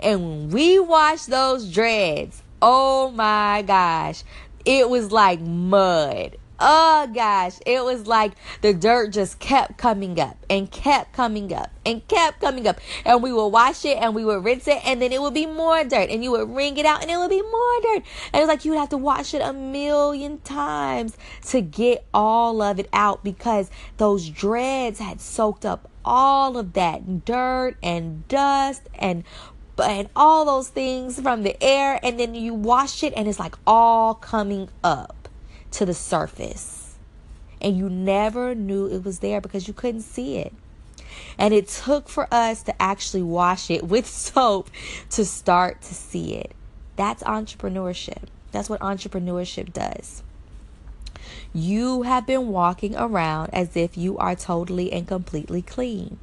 And 0.00 0.22
when 0.22 0.50
we 0.50 0.78
washed 0.78 1.28
those 1.28 1.70
dreads, 1.70 2.42
Oh 2.64 3.10
my 3.10 3.62
gosh. 3.66 4.22
It 4.64 4.88
was 4.88 5.10
like 5.10 5.40
mud. 5.40 6.36
Oh 6.64 7.10
gosh, 7.12 7.58
it 7.66 7.82
was 7.82 8.06
like 8.06 8.34
the 8.60 8.72
dirt 8.72 9.10
just 9.10 9.40
kept 9.40 9.78
coming 9.78 10.20
up 10.20 10.36
and 10.48 10.70
kept 10.70 11.12
coming 11.12 11.52
up 11.52 11.72
and 11.84 12.06
kept 12.06 12.40
coming 12.40 12.68
up. 12.68 12.78
And 13.04 13.20
we 13.20 13.32
would 13.32 13.48
wash 13.48 13.84
it 13.84 13.98
and 14.00 14.14
we 14.14 14.24
would 14.24 14.44
rinse 14.44 14.68
it 14.68 14.80
and 14.84 15.02
then 15.02 15.10
it 15.10 15.20
would 15.20 15.34
be 15.34 15.44
more 15.44 15.82
dirt 15.82 16.08
and 16.08 16.22
you 16.22 16.30
would 16.30 16.48
wring 16.50 16.76
it 16.76 16.86
out 16.86 17.02
and 17.02 17.10
it 17.10 17.16
would 17.16 17.30
be 17.30 17.42
more 17.42 17.80
dirt. 17.82 18.04
And 18.32 18.34
it 18.36 18.38
was 18.42 18.46
like 18.46 18.64
you 18.64 18.70
would 18.70 18.78
have 18.78 18.90
to 18.90 18.96
wash 18.96 19.34
it 19.34 19.42
a 19.42 19.52
million 19.52 20.38
times 20.38 21.18
to 21.48 21.60
get 21.60 22.06
all 22.14 22.62
of 22.62 22.78
it 22.78 22.88
out 22.92 23.24
because 23.24 23.68
those 23.96 24.28
dreads 24.28 25.00
had 25.00 25.20
soaked 25.20 25.66
up 25.66 25.90
all 26.04 26.56
of 26.56 26.74
that 26.74 27.24
dirt 27.24 27.74
and 27.82 28.28
dust 28.28 28.82
and 28.94 29.24
and 29.82 30.08
all 30.14 30.44
those 30.44 30.68
things 30.68 31.18
from 31.20 31.42
the 31.42 31.60
air 31.60 31.98
and 32.04 32.20
then 32.20 32.36
you 32.36 32.54
wash 32.54 33.02
it 33.02 33.12
and 33.16 33.26
it's 33.26 33.40
like 33.40 33.56
all 33.66 34.14
coming 34.14 34.68
up 34.84 35.21
to 35.72 35.86
the 35.86 35.94
surface. 35.94 36.96
And 37.60 37.76
you 37.76 37.88
never 37.88 38.54
knew 38.54 38.86
it 38.86 39.04
was 39.04 39.20
there 39.20 39.40
because 39.40 39.68
you 39.68 39.74
couldn't 39.74 40.02
see 40.02 40.38
it. 40.38 40.52
And 41.38 41.52
it 41.54 41.68
took 41.68 42.08
for 42.08 42.26
us 42.32 42.62
to 42.64 42.82
actually 42.82 43.22
wash 43.22 43.70
it 43.70 43.84
with 43.84 44.06
soap 44.08 44.70
to 45.10 45.24
start 45.24 45.82
to 45.82 45.94
see 45.94 46.34
it. 46.34 46.52
That's 46.96 47.22
entrepreneurship. 47.22 48.24
That's 48.50 48.68
what 48.68 48.80
entrepreneurship 48.80 49.72
does. 49.72 50.22
You 51.54 52.02
have 52.02 52.26
been 52.26 52.48
walking 52.48 52.96
around 52.96 53.50
as 53.52 53.76
if 53.76 53.96
you 53.96 54.18
are 54.18 54.34
totally 54.34 54.92
and 54.92 55.06
completely 55.06 55.62
clean. 55.62 56.18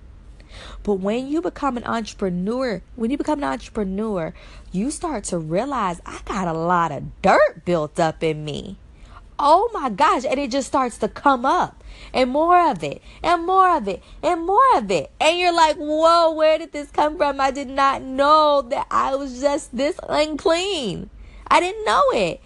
But 0.84 0.96
when 0.96 1.28
you 1.28 1.42
become 1.42 1.78
an 1.78 1.84
entrepreneur, 1.84 2.82
when 2.96 3.12
you 3.12 3.18
become 3.18 3.40
an 3.40 3.50
entrepreneur, 3.50 4.34
you 4.72 4.92
start 4.92 5.24
to 5.26 5.38
realize 5.38 6.02
I 6.06 6.20
got 6.26 6.48
a 6.48 6.54
lot 6.54 6.92
of 6.92 7.22
dirt 7.22 7.66
built 7.66 8.00
up 8.00 8.24
in 8.24 8.44
me. 8.44 8.78
Oh 9.40 9.70
my 9.74 9.90
gosh. 9.90 10.26
And 10.26 10.38
it 10.38 10.52
just 10.52 10.68
starts 10.68 10.98
to 10.98 11.08
come 11.08 11.46
up 11.46 11.82
and 12.14 12.30
more 12.30 12.70
of 12.70 12.84
it 12.84 13.02
and 13.24 13.46
more 13.46 13.78
of 13.78 13.88
it 13.88 14.04
and 14.22 14.46
more 14.46 14.78
of 14.78 14.92
it. 14.92 15.12
And 15.20 15.40
you're 15.40 15.56
like, 15.56 15.78
whoa, 15.78 16.34
where 16.34 16.58
did 16.58 16.74
this 16.74 16.92
come 16.92 17.18
from? 17.18 17.40
I 17.40 17.52
did 17.52 17.70
not 17.70 18.02
know 18.02 18.62
that 18.70 18.86
I 18.92 19.16
was 19.16 19.40
just 19.40 19.76
this 19.76 19.98
unclean. 20.10 21.10
I 21.48 21.62
didn't 21.62 21.86
know 21.86 22.04
it. 22.12 22.42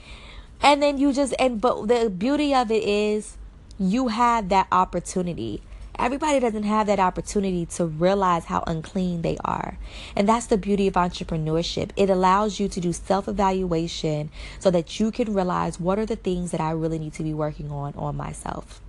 And 0.61 0.81
then 0.81 0.97
you 0.99 1.11
just, 1.11 1.33
and 1.39 1.59
but 1.59 1.87
the 1.87 2.09
beauty 2.09 2.53
of 2.53 2.71
it 2.71 2.83
is 2.83 3.37
you 3.79 4.09
have 4.09 4.49
that 4.49 4.67
opportunity 4.71 5.61
Everybody 5.97 6.39
doesn't 6.39 6.63
have 6.63 6.87
that 6.87 6.99
opportunity 6.99 7.65
to 7.67 7.85
realize 7.85 8.45
how 8.45 8.63
unclean 8.65 9.21
they 9.21 9.37
are. 9.45 9.77
And 10.15 10.27
that's 10.27 10.47
the 10.47 10.57
beauty 10.57 10.87
of 10.87 10.95
entrepreneurship. 10.95 11.91
It 11.95 12.09
allows 12.09 12.59
you 12.59 12.67
to 12.67 12.79
do 12.79 12.91
self 12.91 13.27
evaluation 13.27 14.29
so 14.59 14.71
that 14.71 14.99
you 14.99 15.11
can 15.11 15.33
realize 15.33 15.79
what 15.79 15.99
are 15.99 16.05
the 16.05 16.15
things 16.15 16.51
that 16.51 16.61
I 16.61 16.71
really 16.71 16.99
need 16.99 17.13
to 17.13 17.23
be 17.23 17.33
working 17.33 17.71
on 17.71 17.93
on 17.95 18.15
myself. 18.15 18.81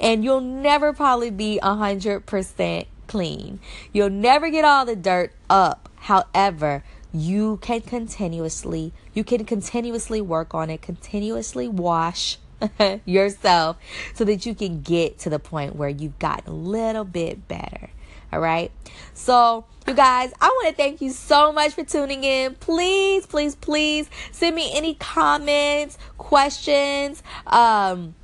And 0.00 0.24
you'll 0.24 0.40
never 0.40 0.92
probably 0.92 1.30
be 1.30 1.60
100% 1.62 2.86
clean. 3.06 3.60
You'll 3.92 4.10
never 4.10 4.50
get 4.50 4.64
all 4.64 4.84
the 4.84 4.96
dirt 4.96 5.32
up. 5.48 5.88
However, 5.96 6.82
you 7.12 7.58
can 7.60 7.80
continuously 7.80 8.92
you 9.12 9.24
can 9.24 9.44
continuously 9.44 10.20
work 10.20 10.54
on 10.54 10.70
it, 10.70 10.80
continuously 10.80 11.66
wash 11.66 12.38
yourself 13.04 13.76
so 14.14 14.24
that 14.24 14.46
you 14.46 14.54
can 14.54 14.82
get 14.82 15.18
to 15.20 15.30
the 15.30 15.38
point 15.38 15.76
where 15.76 15.88
you've 15.88 16.18
gotten 16.18 16.52
a 16.52 16.54
little 16.54 17.04
bit 17.04 17.48
better. 17.48 17.90
All 18.32 18.40
right. 18.40 18.70
So, 19.14 19.64
you 19.86 19.94
guys, 19.94 20.32
I 20.40 20.46
want 20.48 20.68
to 20.68 20.74
thank 20.74 21.00
you 21.00 21.10
so 21.10 21.52
much 21.52 21.72
for 21.72 21.82
tuning 21.82 22.22
in. 22.22 22.54
Please, 22.54 23.26
please, 23.26 23.56
please 23.56 24.08
send 24.30 24.54
me 24.54 24.70
any 24.72 24.94
comments, 24.94 25.98
questions, 26.16 27.22
um, 27.46 28.14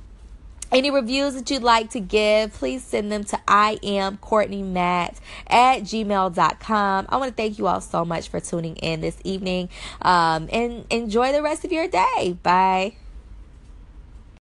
any 0.71 0.91
reviews 0.91 1.33
that 1.35 1.49
you'd 1.49 1.63
like 1.63 1.91
to 1.91 1.99
give, 1.99 2.53
please 2.53 2.83
send 2.83 3.11
them 3.11 3.23
to 3.25 3.39
I 3.47 3.79
am 3.83 4.17
Courtney 4.17 4.63
Matt 4.63 5.19
at 5.47 5.83
gmail.com. 5.83 7.05
I 7.09 7.17
want 7.17 7.29
to 7.29 7.35
thank 7.35 7.57
you 7.57 7.67
all 7.67 7.81
so 7.81 8.03
much 8.03 8.27
for 8.27 8.39
tuning 8.39 8.75
in 8.77 9.01
this 9.01 9.17
evening 9.23 9.69
um, 10.01 10.49
and 10.51 10.85
enjoy 10.89 11.31
the 11.31 11.41
rest 11.41 11.63
of 11.63 11.71
your 11.71 11.87
day. 11.87 12.37
Bye. 12.43 12.95